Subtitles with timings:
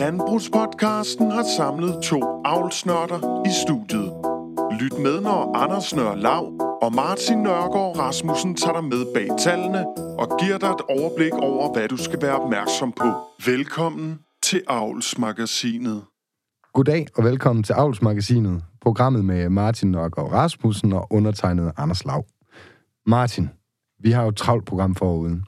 [0.00, 4.12] Landbrugspodcasten har samlet to avlsnørder i studiet.
[4.80, 6.44] Lyt med, når Anders Nør Lav
[6.82, 9.86] og Martin Nørgaard Rasmussen tager dig med bag tallene
[10.18, 13.06] og giver dig et overblik over, hvad du skal være opmærksom på.
[13.46, 16.02] Velkommen til Avlsmagasinet.
[16.72, 22.24] Goddag og velkommen til Avlsmagasinet, programmet med Martin Nørgaard Rasmussen og undertegnet Anders Lav.
[23.06, 23.50] Martin,
[24.02, 25.44] vi har jo et travlt program foruden.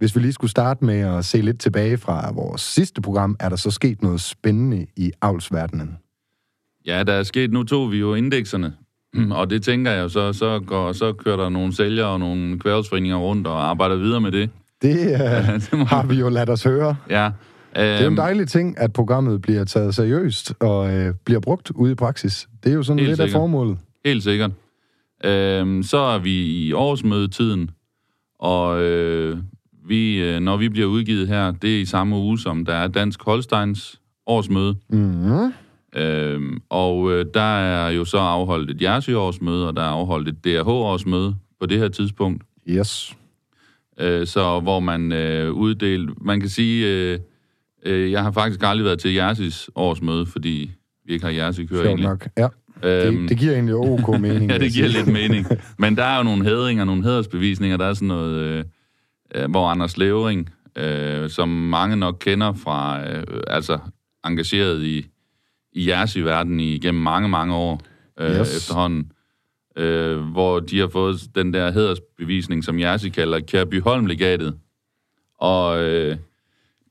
[0.00, 3.48] Hvis vi lige skulle starte med at se lidt tilbage fra vores sidste program, er
[3.48, 5.96] der så sket noget spændende i avlsverdenen?
[6.86, 8.72] Ja, der er sket, nu tog vi jo indekserne,
[9.38, 12.58] og det tænker jeg jo så, så, går, så kører der nogle sælgere og nogle
[12.58, 14.50] kværelsforeninger rundt og arbejder videre med det.
[14.82, 15.84] Det, uh, det må...
[15.84, 16.96] har vi jo ladt os høre.
[17.10, 17.30] Ja.
[17.76, 21.92] Det er en dejlig ting, at programmet bliver taget seriøst og øh, bliver brugt ude
[21.92, 22.48] i praksis.
[22.64, 23.34] Det er jo sådan Helt lidt sikkert.
[23.34, 23.78] af formålet.
[24.04, 24.50] Helt sikkert.
[25.24, 27.70] Øhm, så er vi i årsmødetiden,
[28.38, 29.38] og øh,
[29.90, 32.88] vi, øh, når vi bliver udgivet her, det er i samme uge, som der er
[32.88, 34.76] Dansk Holsteins årsmøde.
[34.88, 35.52] Mm-hmm.
[35.96, 40.44] Øhm, og øh, der er jo så afholdt et Jersey-årsmøde, og der er afholdt et
[40.44, 42.42] DRH-årsmøde på det her tidspunkt.
[42.68, 43.16] Yes.
[44.00, 46.12] Øh, så hvor man øh, uddelte...
[46.20, 47.18] Man kan sige, øh,
[47.86, 50.70] øh, jeg har faktisk aldrig været til Jerseys årsmøde, fordi
[51.06, 52.08] vi ikke har Jersey kører Sjovt egentlig.
[52.08, 52.28] nok.
[52.38, 52.48] Ja,
[52.82, 54.50] Øhm, det, det giver egentlig ok mening.
[54.52, 55.46] ja, det giver lidt mening.
[55.78, 57.76] Men der er jo nogle hædringer, nogle hædersbevisninger.
[57.76, 58.64] Der er sådan noget, øh,
[59.48, 63.78] hvor Anders Levering, øh, som mange nok kender fra, øh, altså
[64.26, 65.06] engageret i,
[65.72, 67.80] i jeres i verden igennem mange, mange år
[68.20, 68.56] øh, Yes.
[68.56, 69.12] efterhånden,
[69.76, 74.58] øh, hvor de har fået den der hædersbevisning, som Jerzy kalder Kjærby Holm-legatet.
[75.38, 76.16] Og øh,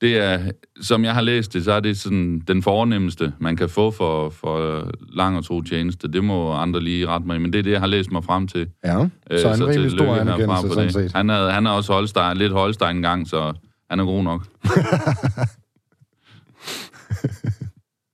[0.02, 0.40] det er,
[0.82, 4.30] som jeg har læst det, så er det sådan den fornemmeste, man kan få for,
[4.30, 6.08] for lang og tro tjeneste.
[6.08, 8.48] Det må andre lige rette mig men det er det, jeg har læst mig frem
[8.48, 8.68] til.
[8.86, 11.12] Ja, Øh, så en tillykke stor anerkendelse, sådan set.
[11.14, 13.54] Han er, han er også Holstein, lidt Holstein en gang, så
[13.90, 14.48] han er god nok.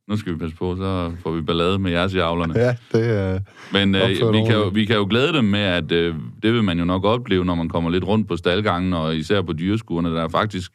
[0.10, 2.60] nu skal vi passe på, så får vi ballade med jeres javlerne.
[2.60, 3.40] Ja, det er...
[3.74, 6.64] Men øh, vi, kan jo, vi kan jo glæde dem med, at øh, det vil
[6.64, 10.10] man jo nok opleve, når man kommer lidt rundt på staldgangen, og især på dyreskuerne,
[10.10, 10.72] der er faktisk,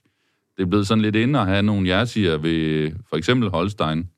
[0.57, 4.09] det er blevet sådan lidt inde at have nogle jersier ved for eksempel Holstein.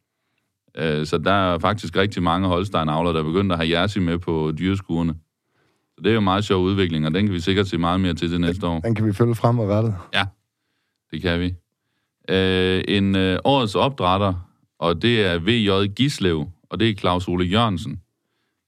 [0.79, 4.19] Øh, så der er faktisk rigtig mange Holstein-avlere, der er begyndt at have jersi med
[4.19, 5.15] på dyreskuerne.
[5.95, 8.01] Så det er jo en meget sjov udvikling, og den kan vi sikkert se meget
[8.01, 8.81] mere til til næste år.
[8.81, 9.95] Den kan vi følge fremadrettet.
[10.15, 10.25] Ja,
[11.11, 11.55] det kan vi.
[12.29, 14.49] Øh, en øh, årets opdrætter,
[14.79, 18.01] og det er VJ Gislev, og det er Claus Ole Jørgensen,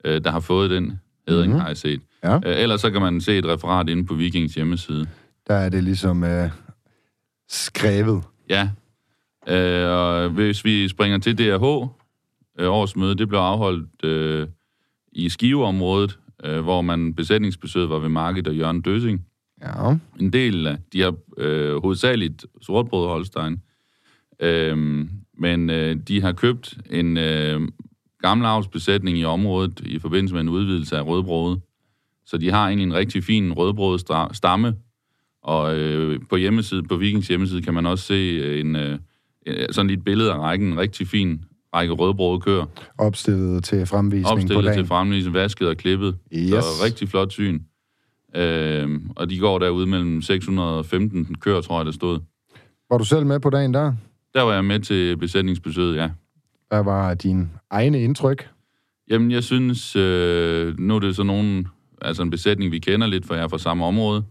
[0.05, 1.47] øh, der har fået den hedring, Mhm.
[1.49, 1.61] mm-hmm.
[1.61, 2.01] har jeg set.
[2.25, 2.35] Ja.
[2.37, 5.07] Øh, ellers så kan man se et referat inde på Vikings hjemmeside.
[5.49, 6.51] Der er det ligesom øh,
[7.49, 8.23] skrevet.
[8.49, 8.71] Ja,
[9.49, 11.89] øh, og hvis vi springer til DRH,
[12.59, 14.49] øh, årsmøde, det blev afholdt øh,
[15.13, 19.27] i Skiveområdet, øh, hvor man besætningsbesøget var ved Market og Jørgen Døsing.
[19.63, 19.97] Ja.
[20.21, 23.63] en del af, de har øh, hovedsageligt sortbrød Holstein,
[24.41, 27.61] øhm, men øh, de har købt en øh,
[28.21, 31.61] gammel avlsbesætning i området i forbindelse med en udvidelse af rødbrødet.
[32.27, 33.99] Så de har egentlig en rigtig fin rødbrød
[34.33, 34.77] stamme,
[35.45, 38.99] og øh, på hjemmeside, på Vikings hjemmeside kan man også se øh, en, øh,
[39.47, 41.45] øh, sådan lidt billede af rækken, en rigtig fin
[41.75, 42.67] række rødbrød køer,
[42.99, 44.79] Opstillet til fremvisning på opstillet dagen.
[44.79, 46.17] til fremvisning, vasket og klippet.
[46.37, 46.51] Yes.
[46.51, 47.61] Så rigtig flot syn.
[48.37, 52.19] Øh, og de går derude mellem 615 køer, tror jeg, der stod.
[52.91, 53.93] Var du selv med på dagen der?
[54.35, 56.11] Der var jeg med til besætningsbesøget, ja.
[56.69, 58.49] Hvad var din egne indtryk?
[59.11, 61.69] Jamen, jeg synes, øh, nu er det så nogen,
[62.03, 64.25] altså en besætning, vi kender lidt, for jeg er fra samme område.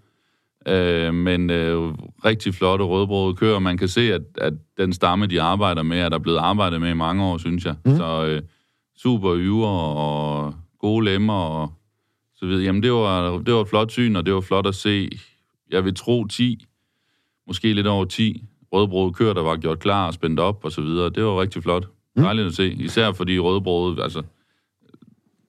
[0.68, 1.94] Øh, men øh,
[2.26, 3.60] rigtig flotte rødbrøde køer.
[3.60, 6.90] Man kan se, at, at den stamme, de arbejder med, er der blevet arbejdet med
[6.90, 7.76] i mange år, synes jeg.
[7.86, 7.96] Mm.
[7.96, 8.42] Så øh,
[8.98, 11.74] super yver og gode lemmer og
[12.36, 12.64] så videre.
[12.64, 15.10] Jamen, det var, det var et flot syn, og det var flot at se.
[15.72, 16.66] Jeg vil tro 10,
[17.48, 18.44] måske lidt over 10
[18.74, 21.10] rødbrøde køer, der var gjort klar og spændt op og så videre.
[21.10, 21.88] Det var rigtig flot.
[22.16, 22.24] Mm.
[22.24, 22.74] Dejligt at se.
[22.74, 24.24] Især fordi rødbrøde, altså,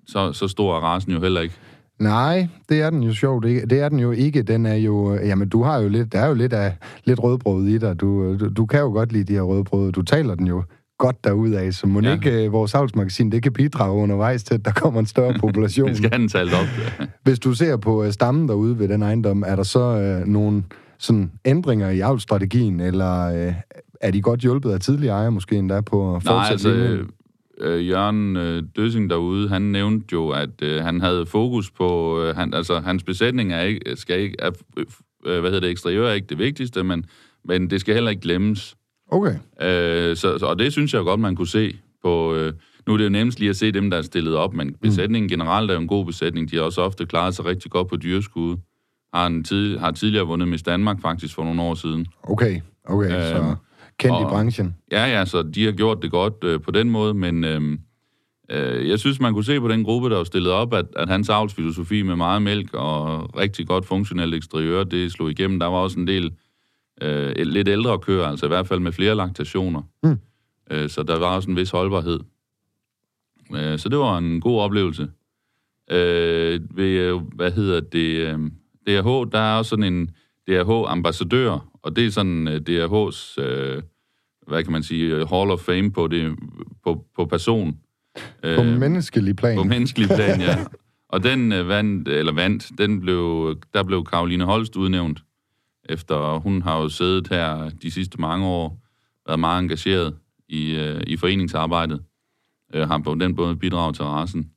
[0.06, 1.54] så, så stor er rasen jo heller ikke.
[1.98, 3.66] Nej, det er den jo sjovt ikke.
[3.66, 4.42] Det er den jo ikke.
[4.42, 5.14] Den er jo...
[5.14, 6.12] Jamen, du har jo lidt...
[6.12, 8.00] Der er jo lidt af lidt rødbrød i dig.
[8.00, 9.92] Du, du, du kan jo godt lide de her rødbrød.
[9.92, 10.62] Du taler den jo
[10.98, 12.12] godt derudad, så må ja.
[12.12, 15.90] Ikke uh, vores avlsmagasin, det kan bidrage undervejs til, at der kommer en større population.
[15.90, 16.66] Vi skal have den talt op.
[17.22, 20.64] Hvis du ser på uh, stammen derude ved den ejendom, er der så uh, nogle
[20.98, 23.54] sådan ændringer i avlstrategien, eller uh,
[24.00, 26.98] er de godt hjulpet af tidligere ejere måske endda på at Nej, altså?
[27.60, 32.36] Øh, Jørgen øh, Døsing derude, han nævnte jo, at øh, han havde fokus på, øh,
[32.36, 34.50] han, altså hans besætning er ikke, skal ikke, er,
[35.26, 37.04] øh, hvad hedder det, eksteriør er ikke det vigtigste, men,
[37.44, 38.76] men det skal heller ikke glemmes.
[39.10, 39.34] Okay.
[39.60, 42.34] Øh, så, så, og det synes jeg godt, man kunne se på...
[42.34, 42.52] Øh,
[42.86, 45.28] nu er det jo nemmest lige at se dem, der er stillet op, men besætningen
[45.28, 46.50] generelt er jo en god besætning.
[46.50, 48.56] De har også ofte klaret sig rigtig godt på dyreskud.
[49.14, 52.06] Har, en tid, har tidligere vundet Miss Danmark faktisk for nogle år siden.
[52.22, 53.06] Okay, okay.
[53.06, 53.56] Øhm, så
[53.98, 54.76] Kendt Og- i branchen.
[54.92, 57.78] Ja, ja, så de har gjort det godt øh, på den måde, men øh,
[58.50, 61.08] øh, jeg synes, man kunne se på den gruppe, der var stillet op, at, at
[61.08, 65.60] hans avlsfilosofi med meget mælk og rigtig godt funktionelt eksteriør, det slog igennem.
[65.60, 66.32] Der var også en del
[67.02, 69.82] øh, lidt ældre køer, altså i hvert fald med flere laktationer.
[70.02, 70.18] Mm.
[70.70, 72.20] Øh, så der var også en vis holdbarhed.
[73.54, 75.08] Øh, så det var en god oplevelse.
[75.90, 78.38] Øh, ved, øh, hvad hedder det, øh,
[78.86, 80.10] DRH, der er også sådan en
[80.48, 83.82] DRH-ambassadør, og det er sådan øh, DRH's, øh,
[84.46, 86.36] hvad kan man sige, øh, Hall of Fame på, det,
[86.84, 87.78] på, på person.
[88.42, 89.56] På menneskelig plan.
[89.56, 90.56] På menneskelig plan, ja.
[91.08, 95.22] Og den øh, vandt, eller vandt, den blev, der blev Karoline Holst udnævnt,
[95.88, 98.80] efter hun har jo siddet her de sidste mange år,
[99.26, 100.16] været meget engageret
[100.48, 102.02] i, i foreningsarbejdet,
[102.74, 104.50] har på den måde bidraget til rasen.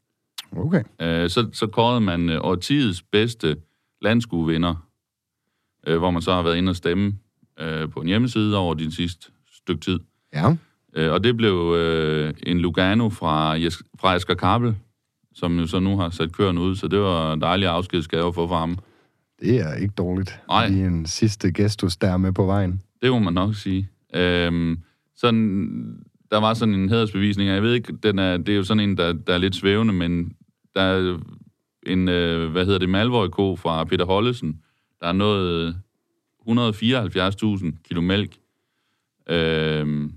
[0.51, 0.83] Okay.
[1.01, 3.57] Øh, så, så kårede man øh, årtidets bedste
[4.01, 4.86] landskuevinder,
[5.87, 7.13] øh, hvor man så har været inde og stemme
[7.59, 9.99] øh, på en hjemmeside over din sidste stykke tid.
[10.33, 10.55] Ja.
[10.95, 14.75] Øh, og det blev øh, en Lugano fra, Jes- fra Asger Kabel,
[15.33, 18.47] som jo så nu har sat køren ud, så det var en dejlig afskedsgave for,
[18.47, 18.77] for ham.
[19.41, 20.39] Det er ikke dårligt.
[20.47, 20.67] Nej.
[20.67, 22.81] Lige en sidste gestus der med på vejen.
[23.01, 23.89] Det må man nok sige.
[24.15, 24.79] Øhm,
[25.15, 25.69] sådan,
[26.31, 28.89] der var sådan en hædersbevisning, og jeg ved ikke, den er, det er jo sådan
[28.89, 30.33] en, der, der er lidt svævende, men
[30.75, 31.17] der er
[31.87, 34.61] en, øh, hvad hedder det, Malvøj-ko fra Peter Hollesen,
[35.01, 35.75] der er nået
[36.49, 38.37] 174.000 kilo mælk
[39.29, 40.09] øh,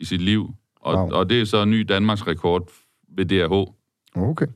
[0.00, 1.10] i sit liv, og, Wow.
[1.12, 2.68] og det er så en ny Danmarks rekord
[3.16, 3.70] ved DRH.
[4.16, 4.46] Okay.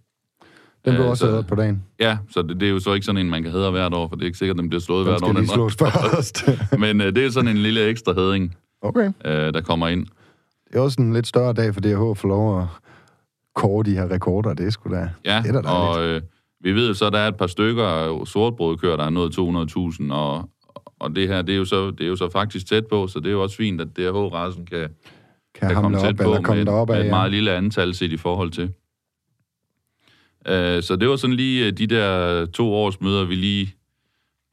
[0.85, 1.83] Den blev Øh, også så- hædret på dagen.
[2.01, 4.09] Ja, så det, det er jo så ikke sådan en, man kan hedre hvert år,
[4.09, 5.27] for det er ikke sikkert, at den bliver slået Den hvert år.
[5.27, 6.45] skal den slås først.
[6.85, 9.13] Men øh, det er sådan en lille ekstra hedring, okay.
[9.25, 10.07] øh, der kommer ind.
[10.69, 12.67] Det er også en lidt større dag for DH at få lov at
[13.55, 14.55] kåre de her rekorder.
[14.55, 15.11] Det er sgu da...
[15.25, 16.23] Ja, det er da og øh,
[16.65, 19.39] vi ved jo så, at der er et par stykker sortbrødkøer, der er nået
[20.09, 20.49] 200.000, og,
[20.99, 23.21] og det her, det er, jo så, det er jo så faktisk tæt på, så
[23.21, 24.79] det er jo også fint, at DRH-rasen kan,
[25.55, 27.01] kan kan komme op, tæt på eller komme med, derop med af.
[27.01, 27.11] et Ja.
[27.11, 28.73] meget lille antal set i forhold til.
[30.49, 33.75] Øh, så det var sådan lige øh, de der to års møder, vi lige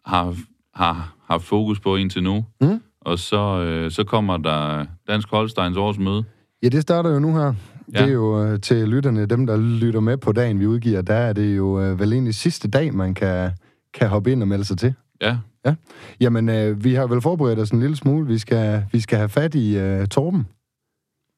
[0.05, 0.35] har,
[0.73, 2.45] har haft fokus på indtil nu.
[2.61, 2.81] Mm.
[3.01, 6.23] Og så, øh, så kommer der Dansk Holsteins årsmøde.
[6.63, 7.53] Ja, det starter jo nu her.
[7.93, 7.99] Ja.
[7.99, 8.05] Ja.
[8.05, 11.13] Det er jo øh, til lytterne, dem der lytter med på dagen, vi udgiver, der
[11.13, 13.51] er det jo øh, vel egentlig sidste dag, man kan,
[13.93, 14.93] kan hoppe ind og melde sig til.
[15.21, 15.37] Ja,
[16.19, 18.27] Jamen, øh, vi har vel forberedt os en lille smule.
[18.27, 20.47] Vi skal, vi skal have fat i øh, Torben.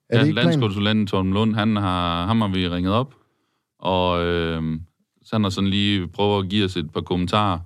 [0.09, 3.15] Er ja det ikke landskonsulenten Torben Lund, han har, ham har vi ringet op,
[3.79, 4.79] og øh,
[5.21, 7.59] så han har sådan lige prøvet at give os et par kommentarer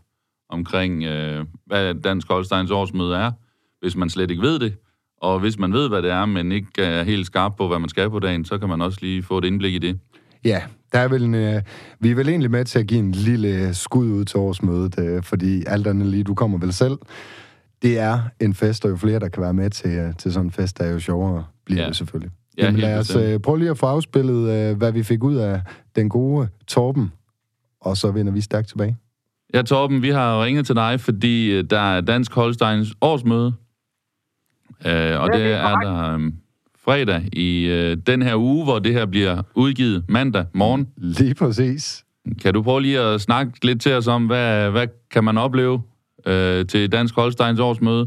[0.50, 3.31] omkring, øh, hvad Dansk Holsteins årsmøde er,
[3.81, 4.78] hvis man slet ikke ved det.
[5.22, 7.90] Og hvis man ved, hvad det er, men ikke er helt skarp på, hvad man
[7.90, 10.00] skal på dagen, så kan man også lige få et indblik i det.
[10.46, 10.62] Ja,
[10.92, 11.62] der er vel en, øh,
[12.00, 15.24] vi er vel egentlig med til at give en lille skud ud til årsmødet, øh,
[15.24, 16.98] fordi alt andet lige, du kommer vel selv.
[17.81, 20.48] Det er en fest, og jo flere, der kan være med til, øh, til sådan
[20.48, 21.88] en fest, der er jo sjovere, bliver Ja.
[21.88, 22.31] det selvfølgelig.
[22.58, 25.36] Ja, Jamen, lad os øh, prøve lige at få afspillet, øh, hvad vi fik ud
[25.36, 25.62] af
[25.96, 27.12] den gode Torben,
[27.81, 28.98] og så vender vi stærkt tilbage.
[29.54, 33.54] Ja, Torben, vi har ringet til dig, fordi øh, der er Dansk Holsteins årsmøde,
[34.85, 36.19] øh, og Ja, det det er er der øh,
[36.85, 40.83] fredag i øh, den her uge, hvor det her bliver udgivet mandag morgen.
[40.97, 42.03] Lige præcis.
[42.41, 45.75] Kan du prøve lige at snakke lidt til os om, hvad, hvad kan man opleve
[46.31, 48.06] øh, til Dansk Holsteins årsmøde?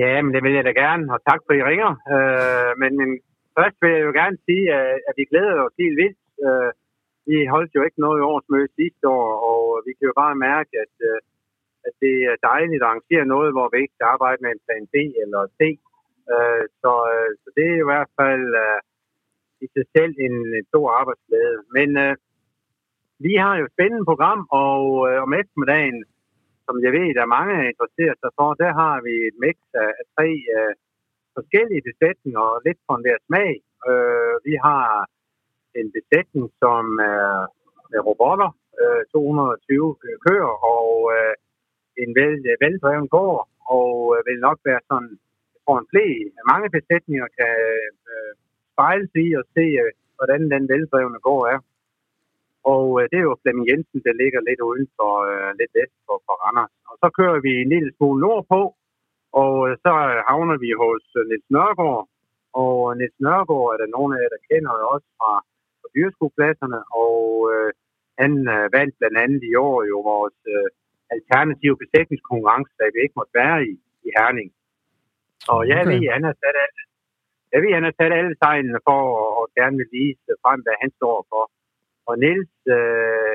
[0.00, 1.92] Ja, men det vil jeg da gerne, og tak for, at I ringer.
[2.14, 3.08] Øh, men, men
[3.58, 6.20] først vil jeg jo gerne sige, at, at vi glæder os helt vildt.
[6.46, 6.70] Øh,
[7.30, 10.70] vi holdt jo ikke noget i årsmøde sidste år, og vi kan jo bare mærke,
[10.84, 11.18] at, øh,
[11.86, 14.84] at det er dejligt at arrangere noget, hvor vi ikke skal arbejde med en plan
[14.92, 15.60] B eller C.
[16.32, 18.80] Øh, så, øh, så det er i hvert fald øh,
[19.64, 21.58] i sig selv en, en stor arbejdsglæde.
[21.76, 22.14] Men øh,
[23.26, 25.98] vi har jo et spændende program, og øh, om eftermiddagen,
[26.66, 29.56] som jeg ved, der er mange der interesserer sig for, der har vi et mix
[29.84, 30.72] af, af tre øh,
[31.36, 33.52] forskellige besætninger, og lidt på en hver smag.
[33.90, 34.84] Øh, vi har
[35.80, 37.30] en besætning, som er
[37.92, 39.96] med robotter, øh, 220
[40.26, 41.34] køer, og øh,
[42.02, 45.14] en vel, øh, veldreven gård, og øh, vil nok være sådan,
[45.64, 47.54] for en flere, mange besætninger kan
[48.12, 48.32] øh,
[48.72, 51.58] spejle sig i og se, øh, hvordan den veldrevne gård er.
[52.74, 55.96] Og øh, det er jo Flemming Jensen, der ligger lidt uden for, øh, lidt vest
[56.06, 56.74] for, for Randers.
[56.90, 58.60] Og så kører vi en lille smule nordpå,
[59.42, 59.92] og øh, så
[60.28, 62.04] havner vi hos øh, Niels Nørgaard.
[62.62, 65.32] Og øh, Niels Nørgaard er der nogle af jer, der kender jo også fra,
[65.80, 67.16] fra dyreskuepladserne, og
[67.52, 67.70] øh,
[68.20, 70.68] han øh, vandt blandt andet i år jo vores øh,
[71.16, 73.72] alternative besætningskonkurrence, der vi ikke måtte være i,
[74.06, 74.50] i Herning.
[75.52, 75.90] Og jeg Okay.
[75.90, 76.80] ved, han har sat alle,
[77.52, 80.76] jeg ved, han har sat alle tegnene for at, at gerne vil vise frem, hvad
[80.82, 81.42] han står for.
[82.08, 83.34] Og Niels øh,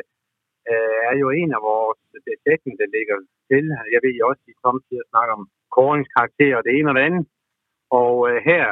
[0.72, 3.17] øh, er jo en af vores besætning, der ligger
[3.50, 3.65] til.
[3.96, 5.46] Jeg ved også, at I samtidig snakker om
[5.77, 7.25] koringskarakter og det ene og det andet.
[8.00, 8.65] Og øh, her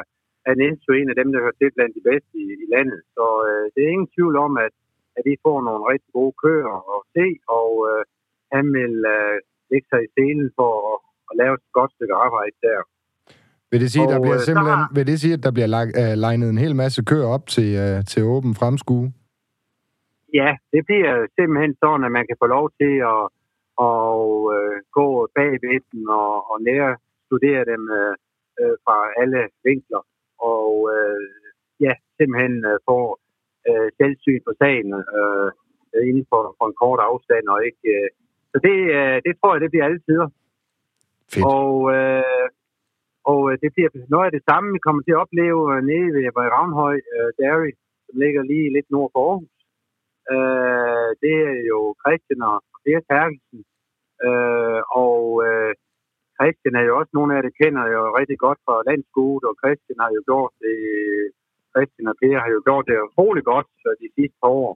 [0.50, 3.02] er Niels jo en af dem, der hører til blandt de bedste i, i landet.
[3.16, 4.74] Så øh, det er ingen tvivl om, at,
[5.18, 7.28] at vi får nogle rigtig gode køer at se,
[7.60, 8.02] og øh,
[8.58, 9.36] han vil øh,
[9.72, 10.98] lægge sig i scenen for at,
[11.30, 12.80] at lave et godt stykke arbejde der.
[13.72, 15.70] Vil det sige, Og, der bliver øh, simpelthen, der vil det sige, at der bliver
[15.76, 19.08] lag, uh, legnet en hel masse køer op til, uh, til åben fremskue?
[20.40, 23.24] Ja, det bliver simpelthen sådan, at man kan få lov til at,
[23.88, 24.10] at
[24.56, 25.08] øh, gå
[25.38, 26.92] bag ved dem og, og nære
[27.28, 28.14] studere dem øh,
[28.60, 30.04] øh, fra alle vinkler.
[30.54, 31.20] Og øh,
[31.86, 33.00] ja, simpelthen øh, få
[33.70, 35.50] øh, selvsyn på sagen øh,
[36.10, 37.46] inden for, for en kort afstand.
[37.54, 38.10] Og ikke, øh,
[38.56, 40.30] så det, øh, det tror jeg, det bliver alle tider.
[41.32, 41.46] Fedt.
[41.56, 42.48] Og, øh,
[43.32, 46.10] og øh, det bliver noget af det samme, vi kommer til at opleve øh, nede
[46.16, 47.72] ved, Ravnhøj øh, Dairy,
[48.06, 49.56] som ligger lige lidt nord for Aarhus.
[50.34, 53.62] Øh, det er jo Christian og Per Terkelsen.
[54.28, 55.72] Øh, og øh,
[56.38, 60.00] Christian er jo også nogle af det kender jo rigtig godt fra landskuet, og Christian
[60.04, 60.78] har jo gjort det,
[61.74, 64.72] Christian og Per har jo gjort det utrolig godt så de sidste par år.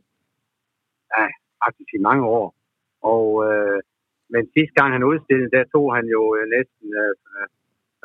[1.15, 1.25] Ja,
[1.63, 2.58] faktisk i mange år.
[3.15, 3.79] Og, øh,
[4.34, 7.13] men sidste gang han udstillede, der tog han jo øh, næsten øh,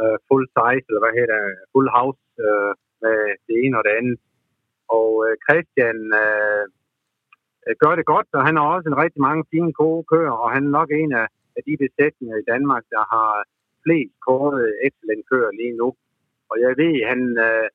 [0.00, 2.72] øh, full size, eller hvad hedder det, full house øh,
[3.02, 4.18] med det ene og det andet.
[4.98, 6.64] Og øh, Christian øh,
[7.82, 10.62] gør det godt, og han har også en rigtig mange fine gode køer, og han
[10.66, 13.30] er nok en af, af de besætninger i Danmark, der har
[13.84, 15.88] flest kåret excellent køer lige nu.
[16.50, 17.66] Og jeg ved, han øh,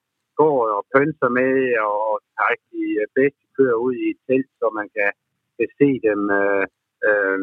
[0.42, 1.54] går og pønser med
[1.92, 5.12] og tager de øh, bedste køer ud i et telt, så man kan,
[5.58, 6.66] kan se dem øh,
[7.08, 7.40] øh,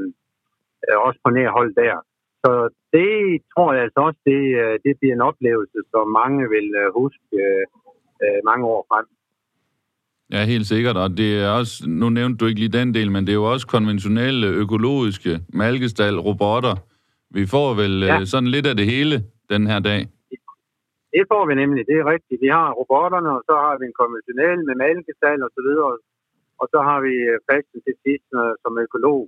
[0.86, 1.96] øh, også på nær hold der.
[2.44, 2.50] Så
[2.96, 3.10] det
[3.52, 7.24] tror jeg altså også, det, øh, det bliver en oplevelse, som mange vil øh, huske
[7.44, 7.64] øh,
[8.24, 9.06] øh, mange år frem.
[10.34, 10.96] Ja, helt sikkert.
[11.04, 13.50] Og det er også, nu nævnte du ikke lige den del, men det er jo
[13.54, 15.32] også konventionelle, økologiske,
[15.62, 16.76] malkestal, robotter.
[17.38, 18.24] Vi får vel Ja.
[18.32, 19.14] sådan lidt af det hele
[19.54, 20.00] den her dag.
[21.16, 22.40] Det får vi nemlig, det er rigtigt.
[22.46, 25.92] Vi har robotterne, og så har vi en konventionel med malkestal og så videre,
[26.60, 27.14] og så har vi
[27.50, 28.26] fasten til sidst
[28.62, 29.20] som økolog.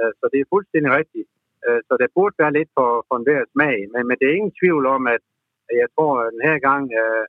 [0.00, 1.28] Øh, så det er fuldstændig rigtigt.
[1.66, 4.58] Øh, så der burde være lidt for, for enhver smag, men, men det er ingen
[4.60, 5.22] tvivl om, at
[5.82, 7.24] jeg tror, at den her gang øh,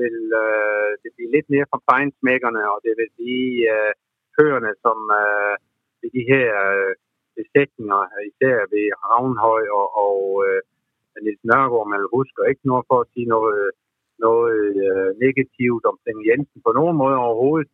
[0.00, 3.92] vil øh, det blive lidt mere fra fejnsmækkerne, og det vil blive øh,
[4.36, 5.54] køerne, som øh,
[6.00, 6.92] ved de her øh,
[7.38, 8.00] besætninger,
[8.30, 10.60] især ved Ravnhøj og, og øh,
[11.24, 13.66] Niels Nørgaard, man husker ikke noget for at sige noget,
[14.26, 17.70] noget øh, negativt om Flemming Jensen på nogen måde overhovedet.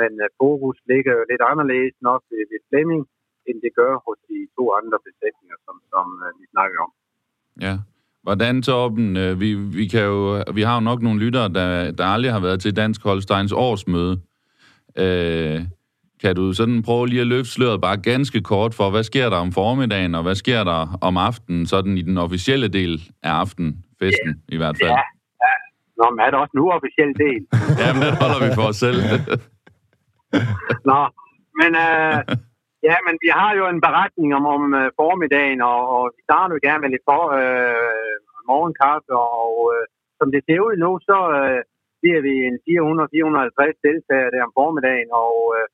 [0.00, 3.02] Men øh, fokus ligger jo lidt anderledes nok ved, ved Flemming,
[3.48, 6.92] end det gør hos de to andre besætninger, som, som øh, vi snakker om.
[7.66, 7.74] Ja.
[8.26, 12.04] Hvordan, Torben, øh, vi, vi, kan jo, vi har jo nok nogle lyttere, der, der
[12.04, 14.20] aldrig har været til Dansk Holsteins årsmøde.
[14.98, 15.60] Øh,
[16.22, 19.36] kan du sådan prøve lige at løfte sløret bare ganske kort for, hvad sker der
[19.36, 24.28] om formiddagen, og hvad sker der om aftenen, sådan i den officielle del af aftenfesten
[24.28, 24.54] yeah.
[24.54, 24.90] i hvert fald?
[24.90, 25.02] Ja.
[25.98, 27.40] Nå, men er der også en uofficiel del?
[27.82, 29.00] Jamen, den holder vi for os selv.
[30.90, 31.00] Nå,
[31.60, 32.16] men, øh,
[32.88, 36.54] ja, men vi har jo en beretning om, om øh, formiddagen, og, og vi starter
[36.54, 38.16] jo gerne med lidt for, øh,
[38.50, 39.84] morgenkaffe, og øh,
[40.18, 41.60] som det ser ud nu, så øh,
[42.00, 45.66] bliver vi en 400-450 deltagere der om formiddagen, og øh,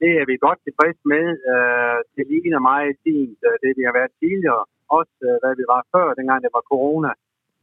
[0.00, 1.26] det er vi godt tilfreds med.
[1.52, 4.64] Øh, det ligner meget fint, øh, det vi har været tidligere,
[4.98, 7.10] også øh, hvad vi var før, dengang det var corona,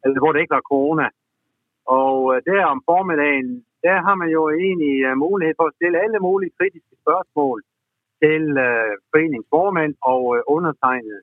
[0.03, 1.07] eller hvor det ikke var corona.
[1.99, 3.49] Og øh, der om formiddagen,
[3.85, 7.57] der har man jo egentlig øh, mulighed for at stille alle mulige kritiske spørgsmål
[8.23, 11.21] til øh, foreningsformand og øh, undertegnet.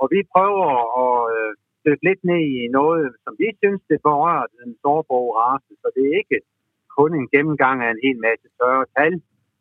[0.00, 0.70] Og vi prøver
[1.04, 1.50] at øh,
[1.84, 5.72] dykke lidt ned i noget, som vi synes, det berører den sårbare race.
[5.82, 6.38] Så det er ikke
[6.98, 9.14] kun en gennemgang af en hel masse større tal,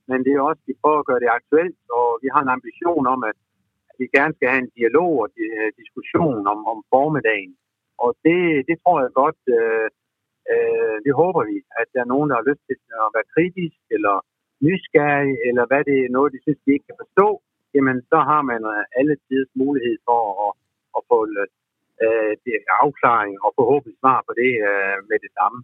[0.10, 3.06] men det er også, vi prøver at gøre det aktuelt, og vi har en ambition
[3.16, 3.38] om, at,
[4.00, 7.54] vi gerne skal have en dialog og en øh, diskussion om, om formiddagen.
[8.04, 8.40] Og det,
[8.70, 9.88] det tror jeg godt, øh,
[10.52, 13.80] øh, det håber vi, at der er nogen, der har lyst til at være kritisk,
[13.96, 14.16] eller
[14.66, 17.28] nysgerrig, eller hvad det er noget, de synes, de ikke kan forstå,
[17.76, 20.52] jamen så har man øh, alle tiders mulighed for at,
[20.98, 21.18] at få
[22.04, 22.54] øh, det
[22.84, 25.60] afklaring og forhåbentlig svar på det øh, med det samme.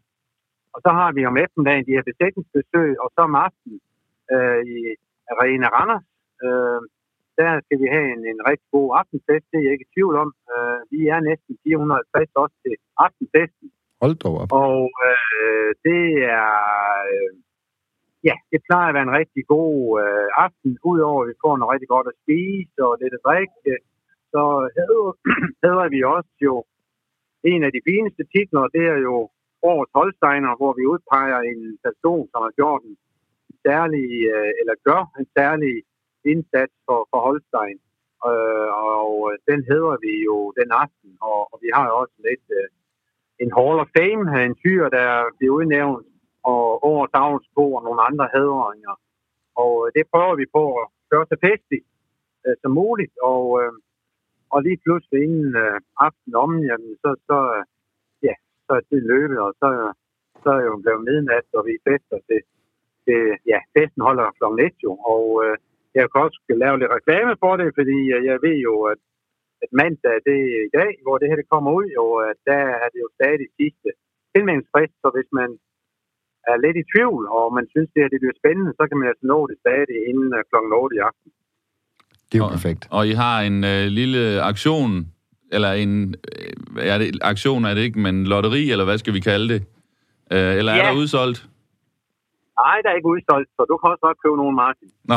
[0.73, 3.79] Og så har vi om eftermiddagen de her besætningsbesøg, og så om aftenen
[4.33, 4.77] øh, i
[5.33, 6.07] Arena Randers,
[6.45, 6.81] øh,
[7.39, 10.15] der skal vi have en, en rigtig god aftenfest, det er jeg ikke i tvivl
[10.23, 10.29] om.
[10.53, 12.75] Øh, vi er næsten 450 også til
[13.05, 13.67] aftenfesten,
[14.01, 14.49] Hold dog op.
[14.63, 16.03] og øh, det
[16.39, 16.51] er...
[17.13, 17.31] Øh,
[18.27, 21.73] ja, det plejer at være en rigtig god øh, aften, udover at vi får noget
[21.73, 23.73] rigtig godt at spise og lidt at drikke.
[24.33, 24.43] Så
[24.77, 25.07] hedder,
[25.63, 26.55] hedder vi også jo
[27.43, 29.15] en af de fineste titler, det er jo
[29.69, 32.97] Årets Holsteiner, hvor vi udpeger en person, som har gjort en
[33.67, 35.73] særlig, øh, eller gør en særlig
[36.33, 37.77] indsats for, for Holstein.
[38.29, 39.11] Øh, og
[39.49, 42.67] den hedder vi jo den aften, og, og vi har jo også lidt øh,
[43.43, 46.05] en Hall of Fame, en fyr, der bliver udnævnt,
[46.49, 48.95] og over avlsbo og nogle andre hædringer.
[49.63, 51.87] Og øh, det prøver vi på at gøre så festligt
[52.45, 53.73] øh, som muligt, og, øh,
[54.53, 57.63] og lige pludselig inden øh, aften om, jamen, så, så, øh,
[58.27, 59.69] ja, så er det løbet, og så,
[60.43, 62.41] så er jo blevet midnat, og vi fester til,
[63.05, 64.45] til ja, festen holder kl.
[64.67, 65.55] 1 jo, og øh,
[65.95, 68.99] jeg kan også lave lidt reklame for det, fordi øh, jeg ved jo, at,
[69.63, 72.63] at mandag det er i dag, hvor det her det kommer ud, og at der
[72.83, 73.89] er det jo stadig sidste
[74.33, 75.49] tilmeldingsfrist, så hvis man
[76.51, 79.07] er lidt i tvivl, og man synes, det her det bliver spændende, så kan man
[79.11, 80.55] altså nå det stadig inden uh, kl.
[80.83, 81.29] 8 i aften.
[82.29, 82.81] Det er jo Og- perfekt.
[82.97, 84.91] Og I har en øh, lille aktion,
[85.55, 85.91] eller en...
[86.31, 89.61] Øh, er det, aktion er det ikke, men lotteri, eller hvad skal vi kalde det?
[90.33, 90.83] Øh, eller er Ja.
[90.89, 91.39] der udsolgt?
[92.65, 94.89] Nej, der er ikke udsolgt, så du kan også godt købe nogen, Martin.
[95.11, 95.15] Nå.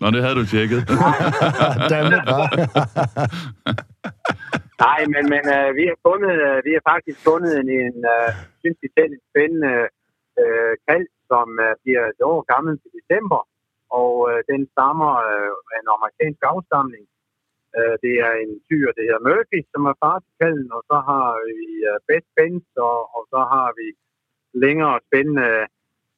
[0.00, 0.80] Nå, det havde du tjekket.
[0.90, 2.48] Hva'?
[4.82, 8.30] Nej, men, men øh, vi har fundet, øh, vi har faktisk fundet en, en øh,
[8.60, 9.74] synes vi selv, en spændende
[10.42, 13.40] øh, kald, som øh, bliver et år gammel til december,
[14.00, 17.04] og øh, den stammer øh, af en amerikansk afstamning.
[17.76, 20.96] Øh, det er en tyr, det hedder Murphy, som er far til kalden, og så
[21.10, 21.58] har vi
[21.90, 23.88] øh, Best Benz, og, og så har vi
[24.64, 25.50] længere spændende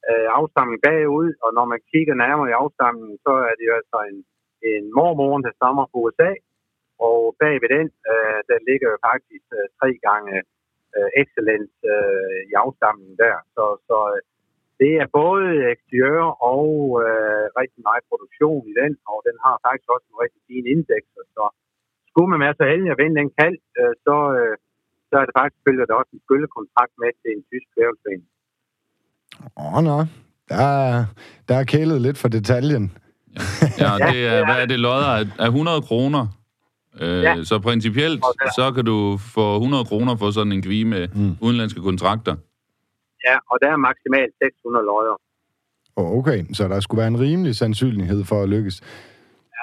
[0.09, 3.97] øh, afstamning bagud, og når man kigger nærmere i afstamningen, så er det jo altså
[4.11, 4.17] en,
[4.71, 6.31] en mormor, der stammer fra USA,
[7.05, 10.35] og bag ved den, øh, der ligger jo faktisk øh, tre gange
[10.95, 13.35] øh, excellence øh, i afstamningen der.
[13.55, 14.21] Så, så øh,
[14.81, 16.65] det er både eksteriør og
[17.05, 21.09] øh, rigtig meget produktion i den, og den har faktisk også en rigtig fin indeks.
[21.37, 21.43] Så
[22.09, 24.53] skulle man være så heldig at vinde den kald, øh, så, øh,
[25.09, 28.29] så er det faktisk følger der også en skyldekontrakt med til en tysk vævelsforening.
[29.61, 29.97] Åh, oh, nå.
[30.51, 31.05] Der er,
[31.47, 32.85] der er kælet lidt for detaljen.
[32.93, 32.97] Ja,
[33.83, 36.23] Ja, det er, det er hvad er det, lodder af, af 100 kroner?
[37.01, 37.43] Øh, Ja.
[37.43, 41.35] Så principielt, der- så kan du få 100 kroner for sådan en kvi med Mm.
[41.41, 42.35] udenlandske kontrakter.
[43.27, 45.15] Ja, og der er maksimalt 600 løjer.
[45.95, 48.81] Oh, okay, så der skulle være en rimelig sandsynlighed for at lykkes.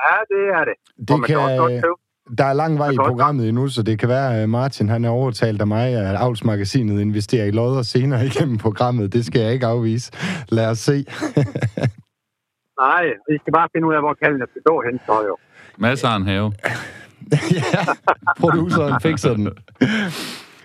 [0.04, 0.74] Ja, det er det.
[1.08, 1.36] Det kan
[1.68, 1.82] kan,
[2.38, 5.08] der er lang vej i programmet endnu, så det kan være, at Martin han er
[5.08, 9.12] overtalt af mig, at Avlsmagasinet investerer i lodder senere igennem programmet.
[9.12, 10.12] Det skal jeg ikke afvise.
[10.48, 10.92] Lad os se.
[12.84, 15.36] Nej, vi skal bare finde ud af, hvor kalden skal stå hen, så jo.
[15.78, 16.52] Masser af en have.
[17.58, 17.84] ja,
[18.38, 19.48] produceren fikser den.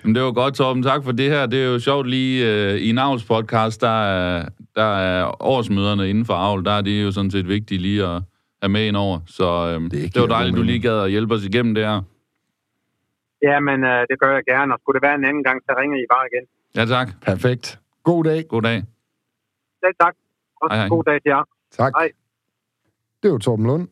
[0.03, 0.83] Men det var godt, Torben.
[0.83, 1.45] Tak for det her.
[1.45, 6.25] Det er jo sjovt lige øh, i en avlspodcast, der er, der er årsmøderne inden
[6.25, 8.21] for avl, der er det jo sådan set vigtigt lige at
[8.61, 9.19] have med ind over.
[9.27, 12.01] Så øh, det, det var dejligt, du lige gad at hjælpe os igennem det her.
[13.41, 15.75] Ja, men øh, det gør jeg gerne, og skulle det være en anden gang, så
[15.79, 16.45] ringer I bare igen.
[16.75, 17.09] Ja, tak.
[17.21, 17.79] Perfekt.
[18.03, 18.47] God dag.
[18.47, 18.83] God dag.
[19.83, 20.15] Selv tak.
[20.61, 20.87] Også Hej, hej.
[20.89, 21.43] god dag til jer.
[21.71, 21.93] Tak.
[21.97, 22.11] Hej.
[23.23, 23.87] Det var Torben Lund.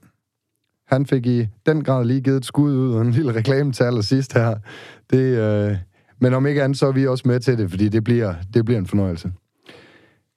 [0.87, 3.83] Han fik i den grad lige givet et skud ud og en lille reklame til
[3.83, 4.55] allersidst her.
[5.11, 5.77] Det, øh,
[6.21, 8.65] men om ikke andet, så er vi også med til det, fordi det bliver, det
[8.65, 9.31] bliver en fornøjelse.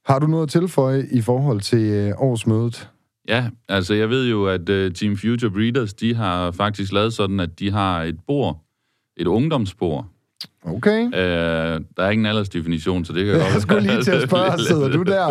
[0.06, 2.88] Har du noget at tilføje i forhold til øh, årsmødet?
[3.28, 7.40] Ja, altså jeg ved jo, at uh, Team Future Breeders, de har faktisk lavet sådan,
[7.40, 8.64] at de har et bord,
[9.16, 10.06] et ungdomsbord.
[10.64, 11.04] Okay.
[11.04, 14.58] Uh, der er ingen aldersdefinition, så det kan Jeg godt skulle lige til at spørge,
[14.58, 15.26] sidder du der?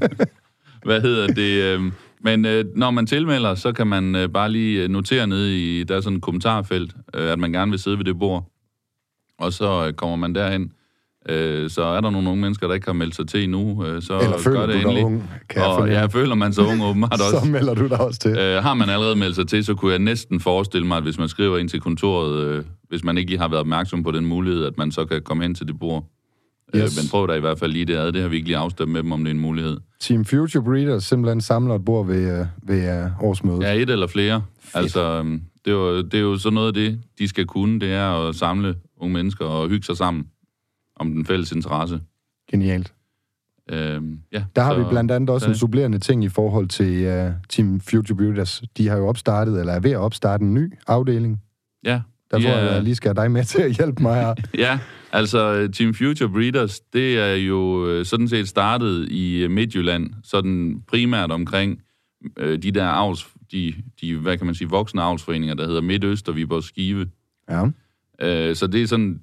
[0.86, 1.92] Hvad hedder det?
[2.20, 5.84] Men øh, når man tilmelder, så kan man øh, bare lige øh, notere nede i,
[5.84, 8.52] der er sådan et kommentarfelt, øh, at man gerne vil sidde ved det bord.
[9.38, 10.72] Og så øh, kommer man derhen.
[11.28, 14.02] Øh, så er der nogle unge mennesker, der ikke har meldt sig til endnu, øh,
[14.02, 15.04] så Eller føler gør du det dig endelig.
[15.04, 15.30] ung?
[15.48, 17.50] Kan jeg og ja, føler man sig ung åbenbart Så også.
[17.50, 18.30] melder du dig også til.
[18.38, 21.18] Øh, har man allerede meldt sig til, så kunne jeg næsten forestille mig, at hvis
[21.18, 24.26] man skriver ind til kontoret, øh, hvis man ikke lige har været opmærksom på den
[24.26, 26.04] mulighed, at man så kan komme hen til det bord.
[26.74, 26.82] Yes.
[26.82, 26.98] Yes.
[26.98, 28.12] Øh, men prøv da i hvert fald lige det ad.
[28.12, 29.76] Det har vi ikke lige afstemt med dem, om det er en mulighed.
[30.00, 33.62] Team Future Breeders simpelthen samler et bord ved, øh, ved øh, årsmødet.
[33.62, 34.42] Ja, et eller flere.
[34.60, 34.76] Fedt.
[34.76, 37.80] Altså, øhm, det er, jo, det er jo sådan noget af det, de skal kunne,
[37.80, 40.26] det er at samle unge mennesker og hygge sig sammen
[40.96, 42.00] om den fælles interesse.
[42.50, 42.92] Genialt.
[43.70, 46.68] Øhm, ja, Der har så, vi blandt andet også så- en supplerende ting i forhold
[46.68, 48.62] til uh, Team Future Breeders.
[48.76, 51.42] De har jo opstartet, eller er ved at opstarte en ny afdeling.
[51.84, 52.00] Ja,
[52.30, 54.34] Der de tror jeg, jeg lige skal have dig med til at hjælpe mig her.
[54.64, 54.78] ja,
[55.12, 60.82] altså Team Future Breeders, det er jo øh, sådan set startet i øh, Midtjylland, sådan
[60.88, 61.82] primært omkring
[62.36, 66.28] øh, de der avls, de, de, hvad kan man sige, voksne avlsforeninger, der hedder Midtøst
[66.28, 67.06] og Viborg Skive.
[67.50, 67.66] Ja.
[68.20, 69.20] Øh, så det er sådan,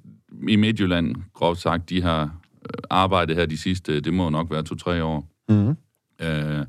[0.48, 4.62] i Midtjylland, groft sagt, de har øh, arbejdet her de sidste, det må nok være
[4.62, 5.28] to-tre år.
[5.48, 5.76] Mm-hmm.
[6.20, 6.66] Øh,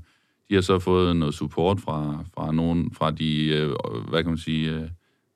[0.49, 3.69] de har så fået noget support fra, fra nogen, fra de, øh,
[4.09, 4.87] hvad kan man sige, øh,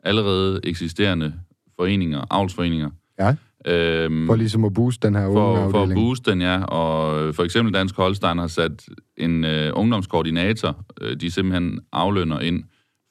[0.09, 1.33] allerede eksisterende
[1.79, 2.89] foreninger, avlsforeninger.
[3.19, 3.35] Ja.
[3.65, 6.63] Øhm, For ligesom at booste den her for, for at booste den, ja.
[6.63, 8.85] Og for eksempel Dansk Holstein har sat
[9.17, 12.63] en øh, ungdomskoordinator, øh, de simpelthen aflønner ind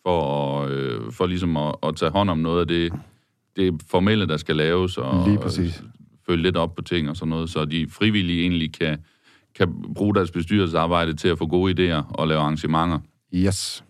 [0.06, 2.92] for, at, øh, for ligesom at, at tage hånd om noget af det,
[3.56, 5.80] det formelle, der skal laves, og Lige præcis.
[5.80, 5.88] øh,
[6.26, 8.98] følge lidt op på ting og sådan noget, så de frivillige egentlig kan,
[9.54, 12.98] kan bruge deres bestyrelsesarbejde til at få gode idéer og lave arrangementer.
[13.34, 13.84] Yes.